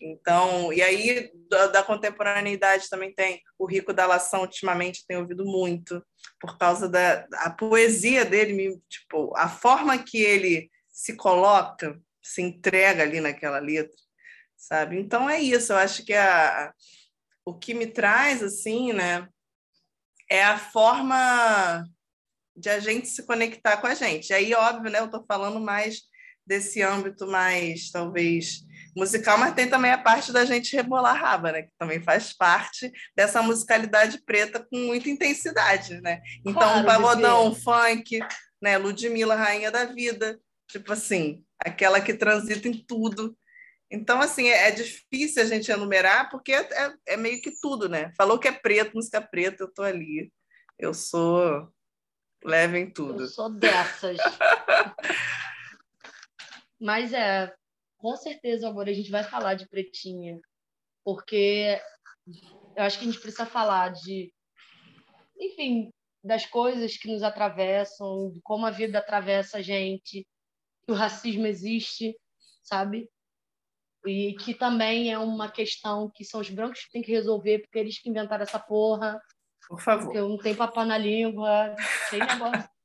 Então, 0.00 0.72
e 0.72 0.80
aí 0.80 1.30
da, 1.50 1.66
da, 1.66 1.82
contemporaneidade 1.82 2.88
também 2.88 3.12
tem 3.12 3.42
o 3.58 3.66
Rico 3.66 3.92
da 3.92 4.06
Lação, 4.06 4.40
ultimamente 4.40 5.04
tenho 5.06 5.20
ouvido 5.20 5.44
muito, 5.44 6.02
por 6.40 6.56
causa 6.56 6.88
da 6.88 7.26
a 7.34 7.50
poesia 7.50 8.24
dele, 8.24 8.80
tipo, 8.88 9.36
a 9.36 9.48
forma 9.48 9.98
que 9.98 10.22
ele 10.22 10.70
se 10.88 11.16
coloca, 11.16 12.00
se 12.22 12.40
entrega 12.40 13.02
ali 13.02 13.20
naquela 13.20 13.58
letra, 13.58 13.96
sabe? 14.56 14.98
Então 14.98 15.28
é 15.28 15.38
isso, 15.38 15.72
eu 15.72 15.76
acho 15.76 16.04
que 16.04 16.14
a, 16.14 16.72
o 17.44 17.54
que 17.58 17.74
me 17.74 17.86
traz, 17.86 18.42
assim, 18.42 18.92
né, 18.94 19.28
é 20.30 20.42
a 20.42 20.58
forma 20.58 21.84
de 22.56 22.70
a 22.70 22.78
gente 22.78 23.08
se 23.08 23.26
conectar 23.26 23.76
com 23.78 23.86
a 23.86 23.94
gente. 23.94 24.30
E 24.30 24.34
aí, 24.34 24.54
óbvio, 24.54 24.90
né, 24.90 25.00
eu 25.00 25.06
estou 25.06 25.24
falando 25.26 25.60
mais 25.60 26.02
desse 26.46 26.82
âmbito 26.82 27.26
mais, 27.26 27.90
talvez, 27.90 28.64
musical, 28.96 29.38
mas 29.38 29.54
tem 29.54 29.68
também 29.68 29.90
a 29.90 29.98
parte 29.98 30.32
da 30.32 30.44
gente 30.44 30.74
rebolar 30.74 31.16
raba, 31.16 31.52
né? 31.52 31.62
Que 31.62 31.72
também 31.78 32.00
faz 32.02 32.32
parte 32.32 32.92
dessa 33.16 33.42
musicalidade 33.42 34.22
preta 34.24 34.60
com 34.60 34.78
muita 34.78 35.08
intensidade, 35.08 36.00
né? 36.00 36.20
Então, 36.40 36.54
claro, 36.54 36.86
pagodão, 36.86 37.54
funk, 37.54 38.20
né? 38.60 38.78
Ludmilla, 38.78 39.34
rainha 39.34 39.70
da 39.70 39.84
vida, 39.84 40.38
tipo 40.68 40.92
assim, 40.92 41.44
aquela 41.58 42.00
que 42.00 42.14
transita 42.14 42.68
em 42.68 42.84
tudo. 42.84 43.36
Então, 43.90 44.20
assim, 44.20 44.48
é, 44.48 44.68
é 44.68 44.70
difícil 44.70 45.42
a 45.42 45.46
gente 45.46 45.70
enumerar, 45.70 46.30
porque 46.30 46.52
é, 46.52 46.60
é, 46.60 46.94
é 47.08 47.16
meio 47.16 47.42
que 47.42 47.52
tudo, 47.60 47.88
né? 47.88 48.12
Falou 48.16 48.38
que 48.38 48.48
é 48.48 48.52
preto, 48.52 48.94
música 48.94 49.20
preta, 49.20 49.64
eu 49.64 49.72
tô 49.72 49.82
ali. 49.82 50.32
Eu 50.78 50.94
sou 50.94 51.68
leve 52.44 52.78
em 52.78 52.90
tudo. 52.90 53.22
Eu 53.24 53.28
sou 53.28 53.50
dessas. 53.50 54.16
Mas 56.80 57.12
é, 57.12 57.52
com 58.00 58.16
certeza 58.16 58.66
agora 58.66 58.90
a 58.90 58.94
gente 58.94 59.10
vai 59.10 59.22
falar 59.22 59.54
de 59.54 59.68
Pretinha, 59.68 60.40
porque 61.04 61.80
eu 62.74 62.82
acho 62.82 62.98
que 62.98 63.04
a 63.04 63.10
gente 63.10 63.20
precisa 63.20 63.44
falar 63.44 63.90
de, 63.90 64.32
enfim, 65.38 65.92
das 66.24 66.46
coisas 66.46 66.96
que 66.96 67.12
nos 67.12 67.22
atravessam, 67.22 68.30
de 68.32 68.40
como 68.42 68.66
a 68.66 68.70
vida 68.70 68.98
atravessa 68.98 69.58
a 69.58 69.62
gente, 69.62 70.26
que 70.84 70.92
o 70.92 70.94
racismo 70.94 71.46
existe, 71.46 72.16
sabe? 72.62 73.08
E 74.06 74.34
que 74.34 74.54
também 74.54 75.12
é 75.12 75.18
uma 75.18 75.50
questão 75.50 76.10
que 76.10 76.24
são 76.24 76.40
os 76.40 76.48
brancos 76.48 76.84
que 76.84 76.92
têm 76.92 77.02
que 77.02 77.12
resolver, 77.12 77.60
porque 77.60 77.78
eles 77.78 77.98
que 77.98 78.08
inventaram 78.08 78.42
essa 78.42 78.58
porra. 78.58 79.20
Por 79.68 79.80
favor. 79.80 80.04
Porque 80.04 80.18
não 80.18 80.38
tem 80.38 80.54
papo 80.54 80.82
na 80.84 80.96
língua, 80.96 81.74
tem 82.10 82.20
negócio. 82.20 82.68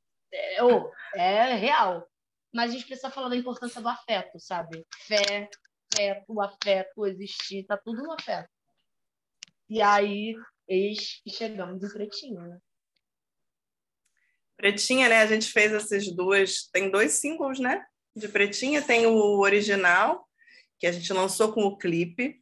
É, 1.16 1.52
é 1.52 1.56
real 1.56 2.06
mas 2.56 2.72
a 2.72 2.74
gente 2.74 2.86
precisa 2.86 3.12
falar 3.12 3.28
da 3.28 3.36
importância 3.36 3.82
do 3.82 3.90
afeto, 3.90 4.40
sabe? 4.40 4.88
Fé, 5.06 5.50
afeto, 5.92 6.42
afeto, 6.42 7.06
existir, 7.06 7.66
tá 7.66 7.76
tudo 7.76 8.02
no 8.02 8.14
afeto. 8.14 8.50
E 9.70 9.82
aí, 9.82 10.34
eis 10.66 11.22
que 11.22 11.30
chegamos 11.30 11.84
em 11.84 11.94
Pretinha, 11.94 12.40
né? 12.40 12.58
Pretinha, 14.56 15.10
né? 15.10 15.18
A 15.18 15.28
gente 15.28 15.52
fez 15.52 15.74
essas 15.74 16.10
duas. 16.16 16.70
Tem 16.72 16.90
dois 16.90 17.12
singles, 17.16 17.60
né? 17.60 17.86
De 18.16 18.30
Pretinha. 18.30 18.82
Tem 18.82 19.06
o 19.06 19.40
original, 19.40 20.26
que 20.80 20.88
a 20.88 20.94
gente 20.94 21.12
lançou 21.12 21.52
com 21.52 21.64
o 21.64 21.78
clipe, 21.78 22.40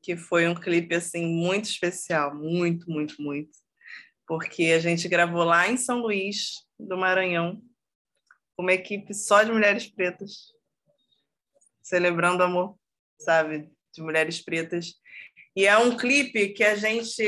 que 0.00 0.16
foi 0.16 0.48
um 0.48 0.54
clipe 0.54 0.94
assim 0.94 1.26
muito 1.26 1.66
especial, 1.66 2.34
muito, 2.34 2.90
muito, 2.90 3.20
muito. 3.20 3.50
Porque 4.26 4.72
a 4.74 4.78
gente 4.78 5.06
gravou 5.08 5.44
lá 5.44 5.68
em 5.68 5.76
São 5.76 5.98
Luís 5.98 6.64
do 6.78 6.96
Maranhão, 6.96 7.62
uma 8.58 8.72
equipe 8.72 9.14
só 9.14 9.42
de 9.42 9.52
mulheres 9.52 9.86
pretas, 9.86 10.52
celebrando 11.82 12.42
amor, 12.42 12.78
sabe, 13.18 13.70
de 13.92 14.02
mulheres 14.02 14.40
pretas. 14.40 14.94
E 15.54 15.66
é 15.66 15.76
um 15.76 15.96
clipe 15.96 16.50
que 16.50 16.64
a 16.64 16.74
gente 16.74 17.24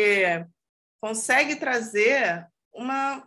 consegue 1.00 1.56
trazer 1.56 2.46
uma, 2.72 3.26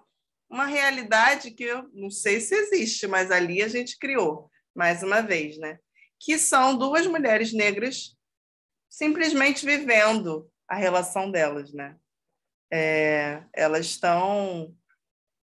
uma 0.49 0.65
realidade 0.65 1.51
que 1.51 1.63
eu 1.63 1.89
não 1.93 2.09
sei 2.09 2.39
se 2.39 2.55
existe, 2.55 3.07
mas 3.07 3.29
ali 3.29 3.61
a 3.61 3.67
gente 3.67 3.97
criou, 3.97 4.49
mais 4.75 5.03
uma 5.03 5.21
vez, 5.21 5.57
né? 5.57 5.77
Que 6.19 6.37
são 6.37 6.77
duas 6.77 7.05
mulheres 7.05 7.53
negras 7.53 8.15
simplesmente 8.89 9.65
vivendo 9.65 10.49
a 10.67 10.75
relação 10.75 11.29
delas, 11.29 11.71
né? 11.71 11.95
É, 12.71 13.43
elas 13.53 13.85
estão 13.85 14.75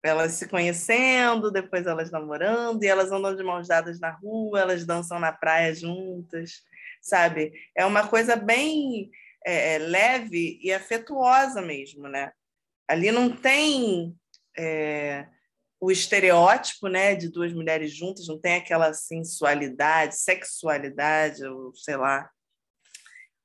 elas 0.03 0.33
se 0.33 0.47
conhecendo, 0.47 1.49
depois 1.49 1.87
elas 1.87 2.11
namorando, 2.11 2.83
e 2.83 2.87
elas 2.87 3.11
andam 3.11 3.35
de 3.35 3.41
mãos 3.41 3.67
dadas 3.67 3.99
na 3.99 4.11
rua, 4.11 4.59
elas 4.59 4.85
dançam 4.85 5.17
na 5.19 5.31
praia 5.31 5.73
juntas, 5.73 6.61
sabe? 7.01 7.53
É 7.75 7.85
uma 7.85 8.07
coisa 8.07 8.35
bem 8.35 9.09
é, 9.45 9.75
é 9.75 9.77
leve 9.77 10.59
e 10.61 10.73
afetuosa 10.73 11.61
mesmo, 11.61 12.07
né? 12.09 12.31
Ali 12.87 13.11
não 13.11 13.33
tem 13.33 14.13
é, 14.57 15.25
o 15.79 15.89
estereótipo, 15.89 16.87
né, 16.87 17.15
de 17.15 17.29
duas 17.29 17.53
mulheres 17.53 17.91
juntas, 17.91 18.27
não 18.27 18.39
tem 18.39 18.55
aquela 18.55 18.93
sensualidade, 18.93 20.17
sexualidade, 20.17 21.45
ou 21.45 21.73
sei 21.75 21.95
lá, 21.95 22.29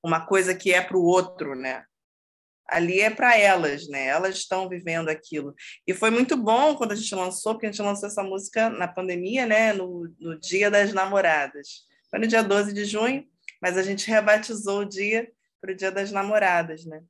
uma 0.03 0.25
coisa 0.27 0.55
que 0.55 0.73
é 0.73 0.81
para 0.81 0.97
o 0.97 1.05
outro, 1.05 1.55
né? 1.55 1.85
Ali 2.69 3.01
é 3.01 3.11
para 3.11 3.37
elas, 3.37 3.89
né? 3.89 4.07
Elas 4.07 4.37
estão 4.37 4.69
vivendo 4.69 5.09
aquilo. 5.09 5.55
E 5.87 5.95
foi 5.95 6.11
muito 6.11 6.37
bom 6.37 6.77
quando 6.77 6.93
a 6.93 6.95
gente 6.95 7.15
lançou, 7.15 7.55
porque 7.55 7.67
a 7.67 7.71
gente 7.71 7.83
lançou 7.83 8.09
essa 8.09 8.23
música 8.23 8.69
na 8.69 8.87
pandemia, 8.87 9.47
né? 9.47 9.73
No, 9.73 10.13
no 10.21 10.39
Dia 10.39 10.71
das 10.71 10.93
Namoradas. 10.93 11.87
Foi 12.11 12.19
no 12.19 12.27
dia 12.27 12.43
12 12.43 12.73
de 12.73 12.85
junho, 12.85 13.25
mas 13.61 13.77
a 13.77 13.83
gente 13.83 14.09
rebatizou 14.09 14.81
o 14.81 14.89
dia 14.89 15.31
para 15.61 15.73
o 15.73 15.75
Dia 15.75 15.91
das 15.91 16.13
Namoradas, 16.13 16.85
né? 16.85 17.01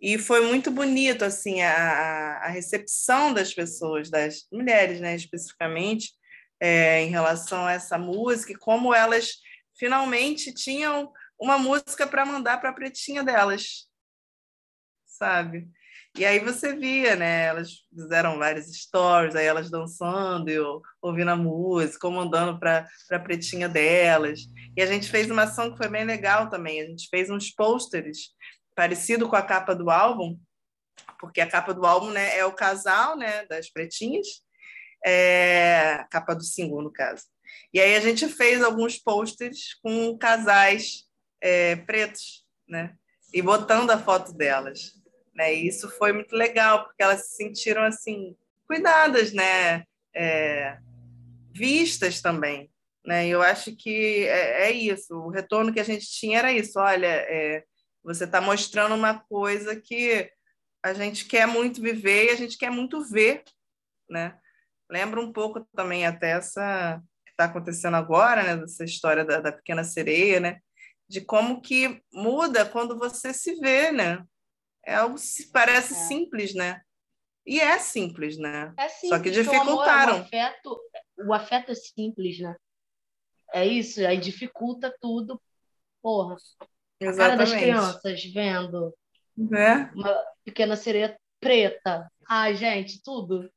E 0.00 0.16
foi 0.16 0.46
muito 0.46 0.70
bonito, 0.70 1.24
assim, 1.24 1.60
a, 1.60 2.38
a 2.42 2.48
recepção 2.48 3.32
das 3.34 3.52
pessoas, 3.52 4.08
das 4.08 4.46
mulheres, 4.52 5.00
né, 5.00 5.16
especificamente, 5.16 6.12
é, 6.60 7.02
em 7.02 7.10
relação 7.10 7.66
a 7.66 7.72
essa 7.72 7.98
música, 7.98 8.52
e 8.52 8.56
como 8.56 8.94
elas 8.94 9.38
finalmente 9.76 10.52
tinham 10.54 11.12
uma 11.38 11.58
música 11.58 12.06
para 12.06 12.24
mandar 12.24 12.60
para 12.60 12.70
a 12.70 12.72
pretinha 12.72 13.24
delas, 13.24 13.87
sabe? 15.18 15.68
E 16.16 16.24
aí 16.24 16.38
você 16.40 16.74
via, 16.74 17.14
né? 17.14 17.44
Elas 17.46 17.84
fizeram 17.94 18.38
vários 18.38 18.66
stories, 18.72 19.36
aí 19.36 19.46
elas 19.46 19.70
dançando, 19.70 20.48
eu 20.48 20.82
ouvindo 21.00 21.30
a 21.30 21.36
música, 21.36 22.06
ou 22.06 22.12
mandando 22.12 22.58
para 22.58 22.88
a 23.10 23.18
pretinha 23.18 23.68
delas. 23.68 24.40
E 24.76 24.82
a 24.82 24.86
gente 24.86 25.08
fez 25.08 25.30
uma 25.30 25.42
ação 25.42 25.70
que 25.70 25.76
foi 25.76 25.88
bem 25.88 26.04
legal 26.04 26.48
também. 26.48 26.80
A 26.80 26.86
gente 26.86 27.08
fez 27.08 27.30
uns 27.30 27.50
pôsteres 27.50 28.30
parecido 28.74 29.28
com 29.28 29.36
a 29.36 29.42
capa 29.42 29.74
do 29.74 29.90
álbum, 29.90 30.38
porque 31.20 31.40
a 31.40 31.48
capa 31.48 31.74
do 31.74 31.84
álbum 31.84 32.10
né, 32.10 32.36
é 32.36 32.44
o 32.44 32.52
casal 32.52 33.16
né, 33.16 33.44
das 33.46 33.70
pretinhas, 33.70 34.26
é, 35.04 36.04
capa 36.10 36.34
do 36.34 36.42
single, 36.42 36.82
no 36.82 36.92
caso. 36.92 37.24
E 37.72 37.80
aí 37.80 37.94
a 37.94 38.00
gente 38.00 38.26
fez 38.28 38.62
alguns 38.62 38.98
pôsteres 38.98 39.74
com 39.82 40.16
casais 40.18 41.04
é, 41.40 41.76
pretos, 41.76 42.44
né? 42.68 42.94
E 43.32 43.42
botando 43.42 43.90
a 43.90 43.98
foto 43.98 44.32
delas 44.32 44.97
Né? 45.38 45.54
E 45.54 45.68
isso 45.68 45.88
foi 45.88 46.12
muito 46.12 46.34
legal, 46.34 46.84
porque 46.84 47.00
elas 47.00 47.28
se 47.28 47.36
sentiram 47.36 47.84
assim, 47.84 48.36
cuidadas, 48.66 49.32
né? 49.32 49.84
É, 50.12 50.78
vistas 51.54 52.20
também. 52.20 52.68
Né? 53.06 53.28
Eu 53.28 53.40
acho 53.40 53.76
que 53.76 54.26
é, 54.26 54.68
é, 54.68 54.72
isso. 54.72 55.14
O 55.14 55.30
retorno 55.30 55.72
que 55.72 55.78
a 55.78 55.84
gente 55.84 56.10
tinha 56.10 56.40
era 56.40 56.52
isso. 56.52 56.80
Olha, 56.80 57.06
é, 57.06 57.62
você 58.02 58.24
está 58.24 58.40
mostrando 58.40 58.96
uma 58.96 59.16
coisa 59.16 59.80
que 59.80 60.28
a 60.82 60.92
gente 60.92 61.24
quer 61.24 61.46
muito 61.46 61.80
viver 61.80 62.26
e 62.26 62.30
a 62.30 62.36
gente 62.36 62.58
quer 62.58 62.70
muito 62.70 63.00
ver, 63.04 63.44
né? 64.10 64.36
Lembra 64.90 65.20
um 65.20 65.32
pouco 65.32 65.64
também 65.72 66.04
até 66.04 66.30
essa 66.30 67.00
que 67.24 67.30
está 67.30 67.44
acontecendo 67.44 67.94
agora, 67.94 68.42
né? 68.42 68.56
Dessa 68.56 68.84
história 68.84 69.24
da, 69.24 69.40
da 69.40 69.52
pequena 69.52 69.84
sereia, 69.84 70.40
né? 70.40 70.58
De 71.08 71.20
como 71.20 71.60
que 71.60 72.02
muda 72.12 72.66
quando 72.66 72.98
você 72.98 73.32
se 73.32 73.54
vê, 73.60 73.92
né? 73.92 74.24
É 74.88 74.94
algo 74.94 75.16
que 75.16 75.46
parece 75.52 75.92
é. 75.92 75.96
simples, 75.96 76.54
né? 76.54 76.80
E 77.46 77.60
é 77.60 77.78
simples, 77.78 78.38
né? 78.38 78.72
É 78.78 78.88
simples, 78.88 79.10
Só 79.10 79.22
que 79.22 79.30
dificultaram. 79.30 80.14
O, 80.14 80.16
amor, 80.16 80.22
o, 80.22 80.24
afeto, 80.24 80.80
o 81.26 81.34
afeto 81.34 81.72
é 81.72 81.74
simples, 81.74 82.40
né? 82.40 82.56
É 83.52 83.66
isso, 83.66 84.00
aí 84.06 84.16
dificulta 84.16 84.94
tudo. 84.98 85.38
Porra. 86.00 86.36
Exatamente. 86.98 87.20
A 87.20 87.26
cara 87.26 87.36
das 87.36 87.52
crianças 87.52 88.24
vendo 88.32 88.94
é. 89.52 89.90
uma 89.94 90.24
pequena 90.42 90.74
sereia 90.74 91.18
preta. 91.38 92.10
Ai, 92.26 92.56
gente, 92.56 93.02
tudo. 93.02 93.50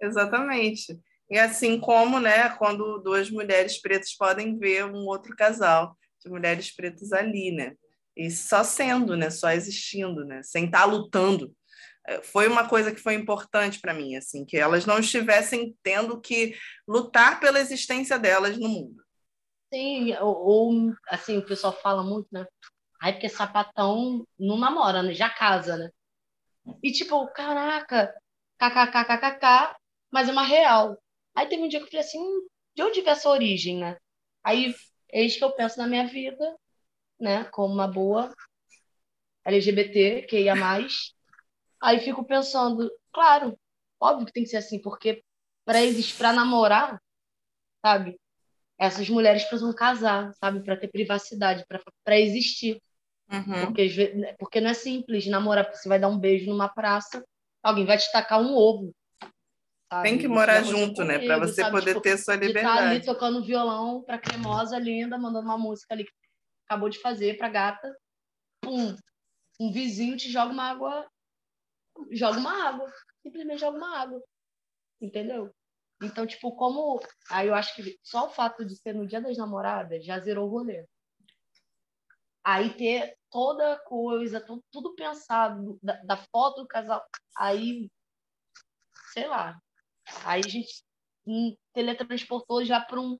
Exatamente. 0.00 0.98
E 1.28 1.38
assim 1.38 1.78
como, 1.78 2.18
né, 2.18 2.48
quando 2.56 2.98
duas 3.00 3.30
mulheres 3.30 3.78
pretas 3.78 4.16
podem 4.16 4.58
ver 4.58 4.86
um 4.86 5.04
outro 5.06 5.36
casal 5.36 5.94
de 6.24 6.30
mulheres 6.30 6.74
pretas 6.74 7.12
ali, 7.12 7.50
né? 7.52 7.74
E 8.18 8.32
só 8.32 8.64
sendo, 8.64 9.16
né, 9.16 9.30
só 9.30 9.50
existindo, 9.50 10.24
né, 10.24 10.42
sem 10.42 10.64
estar 10.64 10.80
tá 10.80 10.84
lutando. 10.84 11.54
É, 12.04 12.20
foi 12.20 12.48
uma 12.48 12.68
coisa 12.68 12.92
que 12.92 13.00
foi 13.00 13.14
importante 13.14 13.80
para 13.80 13.94
mim, 13.94 14.16
assim, 14.16 14.44
que 14.44 14.56
elas 14.56 14.84
não 14.84 14.98
estivessem 14.98 15.76
tendo 15.84 16.20
que 16.20 16.56
lutar 16.86 17.38
pela 17.38 17.60
existência 17.60 18.18
delas 18.18 18.58
no 18.58 18.68
mundo. 18.68 19.04
Sim, 19.72 20.14
ou, 20.16 20.36
ou 20.36 20.94
assim, 21.08 21.38
o 21.38 21.46
pessoal 21.46 21.72
fala 21.72 22.02
muito, 22.02 22.26
né? 22.32 22.44
Ai, 23.00 23.12
porque 23.12 23.28
sapatão 23.28 24.26
não 24.36 24.58
namora, 24.58 25.02
né? 25.02 25.14
Já 25.14 25.30
casa, 25.30 25.76
né? 25.76 25.90
E 26.82 26.90
tipo, 26.90 27.26
caraca, 27.28 28.12
kkkkk, 28.58 29.76
mas 30.10 30.28
é 30.28 30.32
uma 30.32 30.42
real. 30.42 30.98
Aí 31.34 31.46
teve 31.46 31.62
um 31.62 31.68
dia 31.68 31.78
que 31.78 31.86
eu 31.86 31.90
falei 31.90 32.04
assim, 32.04 32.18
hum, 32.18 32.48
de 32.74 32.82
onde 32.82 33.00
veio 33.00 33.12
essa 33.12 33.28
origem, 33.28 33.78
né? 33.78 33.96
Aí, 34.42 34.74
eis 35.12 35.36
que 35.36 35.44
eu 35.44 35.52
penso 35.52 35.78
na 35.78 35.86
minha 35.86 36.06
vida, 36.06 36.56
né? 37.18 37.44
Como 37.44 37.72
uma 37.72 37.88
boa 37.88 38.34
LGBT, 39.44 40.22
que 40.22 40.40
ia 40.40 40.54
mais. 40.54 41.14
Aí 41.80 42.00
fico 42.00 42.24
pensando, 42.24 42.90
claro, 43.12 43.58
óbvio 44.00 44.26
que 44.26 44.32
tem 44.32 44.42
que 44.42 44.50
ser 44.50 44.58
assim, 44.58 44.80
porque 44.80 45.22
para 45.64 45.82
existir, 45.82 46.16
para 46.16 46.32
namorar, 46.32 47.00
sabe? 47.84 48.18
Essas 48.78 49.08
mulheres 49.08 49.44
precisam 49.44 49.72
casar, 49.74 50.32
sabe? 50.34 50.62
Para 50.62 50.76
ter 50.76 50.88
privacidade, 50.88 51.64
para 52.04 52.18
existir. 52.18 52.80
Uhum. 53.30 53.66
Porque, 53.66 54.36
porque 54.38 54.60
não 54.60 54.70
é 54.70 54.74
simples 54.74 55.26
namorar, 55.26 55.64
porque 55.64 55.78
você 55.78 55.88
vai 55.88 55.98
dar 55.98 56.08
um 56.08 56.18
beijo 56.18 56.48
numa 56.48 56.68
praça, 56.68 57.24
alguém 57.62 57.84
vai 57.84 57.98
te 57.98 58.10
tacar 58.10 58.40
um 58.40 58.54
ovo. 58.54 58.94
Sabe? 59.90 60.08
Tem 60.08 60.18
que 60.18 60.28
morar 60.28 60.62
junto, 60.62 61.02
né? 61.04 61.18
Para 61.18 61.38
você 61.38 61.62
sabe? 61.62 61.70
poder 61.70 61.92
tipo, 61.92 62.02
ter 62.02 62.18
sua 62.18 62.34
liberdade. 62.36 62.76
De 62.76 62.82
tá 62.82 62.90
ali 62.90 63.04
tocando 63.04 63.44
violão 63.44 64.02
para 64.02 64.18
cremosa, 64.18 64.78
linda, 64.78 65.18
mandando 65.18 65.46
uma 65.46 65.58
música 65.58 65.94
ali 65.94 66.04
que 66.04 66.12
acabou 66.68 66.90
de 66.90 67.00
fazer 67.00 67.38
para 67.38 67.48
gata. 67.48 67.98
Pum. 68.60 68.94
Um 69.58 69.72
vizinho 69.72 70.16
te 70.16 70.30
joga 70.30 70.52
uma 70.52 70.64
água. 70.64 71.10
Joga 72.12 72.38
uma 72.38 72.68
água. 72.68 72.92
Simplesmente 73.22 73.60
joga 73.60 73.78
uma 73.78 73.98
água. 73.98 74.22
Entendeu? 75.00 75.52
Então, 76.02 76.26
tipo, 76.26 76.54
como. 76.54 77.00
Aí 77.30 77.48
eu 77.48 77.54
acho 77.54 77.74
que 77.74 77.98
só 78.02 78.26
o 78.26 78.30
fato 78.30 78.64
de 78.64 78.76
ser 78.76 78.94
no 78.94 79.06
dia 79.06 79.20
das 79.20 79.38
namoradas 79.38 80.04
já 80.04 80.20
zerou 80.20 80.46
o 80.46 80.50
rolê. 80.50 80.86
Aí 82.44 82.74
ter 82.76 83.16
toda 83.30 83.78
coisa, 83.80 84.40
tudo, 84.40 84.62
tudo 84.70 84.94
pensado, 84.94 85.78
da, 85.82 85.94
da, 86.02 86.16
foto 86.16 86.62
do 86.62 86.68
casal. 86.68 87.04
Aí, 87.36 87.90
sei 89.12 89.26
lá. 89.26 89.58
Aí 90.24 90.40
a 90.44 90.48
gente 90.48 90.84
teletransportou 91.74 92.64
já 92.64 92.80
para 92.80 93.00
um, 93.00 93.18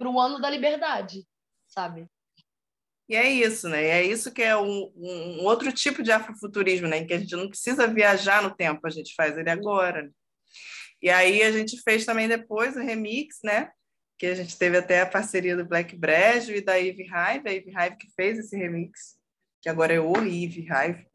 um 0.00 0.20
ano 0.20 0.40
da 0.40 0.50
liberdade, 0.50 1.24
sabe? 1.68 2.08
E 3.08 3.16
é 3.16 3.28
isso, 3.28 3.68
né? 3.68 3.82
E 3.84 3.86
é 3.86 4.02
isso 4.04 4.32
que 4.32 4.42
é 4.42 4.56
um, 4.56 4.92
um, 4.94 5.44
outro 5.44 5.72
tipo 5.72 6.02
de 6.02 6.12
afrofuturismo, 6.12 6.86
né? 6.86 6.98
Em 6.98 7.06
que 7.06 7.14
a 7.14 7.18
gente 7.18 7.34
não 7.34 7.48
precisa 7.48 7.86
viajar 7.86 8.42
no 8.42 8.54
tempo, 8.54 8.86
a 8.86 8.90
gente 8.90 9.14
faz 9.14 9.36
ele 9.38 9.48
agora. 9.48 10.02
Né? 10.02 10.10
E 11.00 11.08
aí 11.08 11.42
a 11.42 11.50
gente 11.50 11.80
fez 11.82 12.04
também 12.04 12.28
depois 12.28 12.76
o 12.76 12.80
remix, 12.80 13.38
né? 13.42 13.70
que 14.18 14.26
a 14.26 14.34
gente 14.34 14.58
teve 14.58 14.76
até 14.76 15.00
a 15.00 15.06
parceria 15.06 15.56
do 15.56 15.64
Black 15.64 15.96
Brejo 15.96 16.52
e 16.52 16.60
da 16.60 16.78
Eve 16.78 17.04
Hive, 17.04 17.48
a 17.48 17.54
Eve 17.54 17.70
Hive 17.70 17.96
que 17.96 18.12
fez 18.16 18.36
esse 18.38 18.56
remix, 18.56 19.16
que 19.62 19.68
agora 19.68 19.94
é 19.94 20.00
o 20.00 20.16
Eve 20.16 20.66
Hive, 20.68 21.06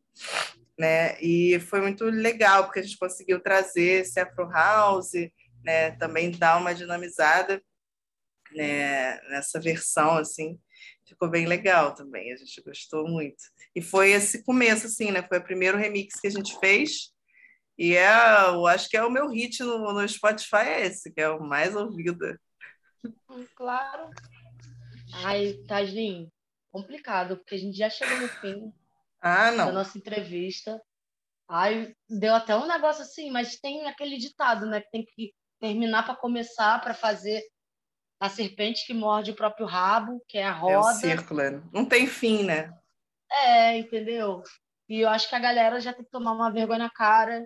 né? 0.79 1.21
E 1.21 1.59
foi 1.59 1.81
muito 1.81 2.05
legal, 2.05 2.63
porque 2.63 2.79
a 2.79 2.81
gente 2.81 2.97
conseguiu 2.97 3.41
trazer 3.41 4.01
esse 4.01 4.19
Afro 4.19 4.49
House, 4.49 5.11
né? 5.63 5.91
Também 5.91 6.31
dar 6.31 6.57
uma 6.57 6.73
dinamizada 6.73 7.61
né? 8.55 9.19
nessa 9.29 9.59
versão, 9.59 10.17
assim, 10.17 10.57
ficou 11.05 11.29
bem 11.29 11.45
legal 11.45 11.93
também, 11.93 12.31
a 12.31 12.35
gente 12.35 12.61
gostou 12.61 13.07
muito. 13.07 13.43
E 13.75 13.81
foi 13.81 14.11
esse 14.11 14.43
começo, 14.43 14.87
assim, 14.87 15.11
né? 15.11 15.23
Foi 15.23 15.39
o 15.39 15.43
primeiro 15.43 15.77
remix 15.77 16.19
que 16.19 16.27
a 16.27 16.31
gente 16.31 16.57
fez, 16.59 17.13
e 17.77 17.95
é, 17.95 18.07
eu 18.49 18.67
acho 18.67 18.87
que 18.87 18.95
é 18.95 19.03
o 19.03 19.09
meu 19.09 19.29
hit 19.29 19.61
no, 19.63 19.93
no 19.93 20.07
Spotify, 20.07 20.67
é 20.67 20.85
esse, 20.85 21.11
que 21.11 21.21
é 21.21 21.29
o 21.29 21.41
mais 21.41 21.75
ouvido. 21.75 22.39
Claro. 23.55 24.09
Ai, 25.25 25.53
Taslim, 25.67 26.31
complicado, 26.71 27.37
porque 27.37 27.55
a 27.55 27.57
gente 27.57 27.77
já 27.77 27.89
chegou 27.89 28.17
no 28.19 28.27
fim 28.27 28.73
ah, 29.21 29.51
da 29.51 29.71
nossa 29.71 29.97
entrevista. 29.97 30.81
Ai, 31.49 31.95
deu 32.09 32.33
até 32.35 32.55
um 32.55 32.67
negócio 32.67 33.01
assim, 33.01 33.31
mas 33.31 33.59
tem 33.59 33.85
aquele 33.87 34.17
ditado, 34.17 34.65
né? 34.65 34.81
Que 34.81 34.89
tem 34.91 35.05
que 35.05 35.33
terminar 35.59 36.03
para 36.03 36.15
começar, 36.15 36.79
para 36.81 36.93
fazer 36.93 37.41
a 38.23 38.29
serpente 38.29 38.87
que 38.87 38.93
morde 38.93 39.31
o 39.31 39.35
próprio 39.35 39.65
rabo, 39.65 40.23
que 40.29 40.37
é 40.37 40.45
a 40.45 40.51
roda. 40.53 40.73
É 40.73 40.77
o 40.77 40.93
círculo, 40.93 41.41
né? 41.41 41.61
não 41.73 41.85
tem 41.85 42.07
fim, 42.07 42.43
né? 42.43 42.73
É, 43.29 43.77
entendeu? 43.77 44.41
E 44.87 45.01
eu 45.01 45.09
acho 45.09 45.27
que 45.27 45.35
a 45.35 45.39
galera 45.39 45.81
já 45.81 45.91
tem 45.91 46.05
que 46.05 46.09
tomar 46.09 46.31
uma 46.31 46.49
vergonha 46.49 46.79
na 46.79 46.89
cara, 46.89 47.45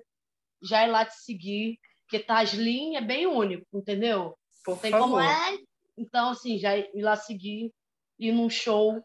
já 0.61 0.85
ir 0.85 0.91
lá 0.91 1.03
te 1.03 1.15
seguir, 1.15 1.79
porque 2.03 2.19
Taslim 2.19 2.95
é 2.95 3.01
bem 3.01 3.25
único, 3.25 3.65
entendeu? 3.73 4.37
Por 4.63 4.77
Tem 4.77 4.91
favor. 4.91 5.05
como 5.05 5.19
é. 5.19 5.57
Então, 5.97 6.29
assim, 6.29 6.59
já 6.59 6.77
ir 6.77 7.01
lá 7.01 7.15
seguir, 7.15 7.73
ir 8.19 8.31
num 8.31 8.47
show. 8.47 9.03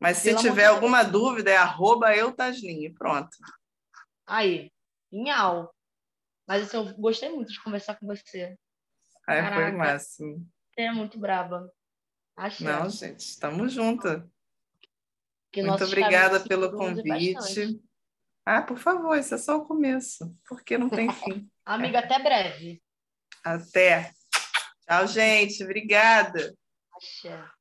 Mas 0.00 0.16
se 0.16 0.34
tiver 0.34 0.66
alguma 0.66 1.04
Deus. 1.04 1.12
dúvida, 1.12 1.52
é 1.52 1.56
arroba 1.56 2.16
eutaslinha, 2.16 2.92
pronto. 2.92 3.30
Aí, 4.26 4.72
inhal. 5.12 5.72
Mas 6.48 6.64
assim, 6.64 6.78
eu 6.78 6.96
gostei 6.96 7.28
muito 7.28 7.52
de 7.52 7.62
conversar 7.62 7.94
com 7.94 8.08
você. 8.08 8.56
Aí 9.28 9.54
foi 9.54 9.70
o 9.70 9.78
máximo. 9.78 10.55
É 10.76 10.90
muito 10.92 11.18
brava. 11.18 11.72
Achei. 12.36 12.66
Não, 12.66 12.88
gente, 12.90 13.20
estamos 13.20 13.72
juntas. 13.72 14.22
Muito 15.56 15.84
obrigada 15.84 16.40
pelo 16.40 16.70
convite. 16.72 17.80
Ah, 18.44 18.62
por 18.62 18.78
favor, 18.78 19.18
isso 19.18 19.34
é 19.34 19.38
só 19.38 19.56
o 19.56 19.64
começo, 19.64 20.36
porque 20.46 20.76
não 20.76 20.88
tem 20.88 21.10
fim. 21.10 21.50
Amiga, 21.64 22.00
até 22.00 22.18
breve. 22.18 22.82
Até. 23.42 24.12
Tchau, 24.86 25.06
gente. 25.06 25.64
Obrigada. 25.64 26.54
Axé. 26.92 27.48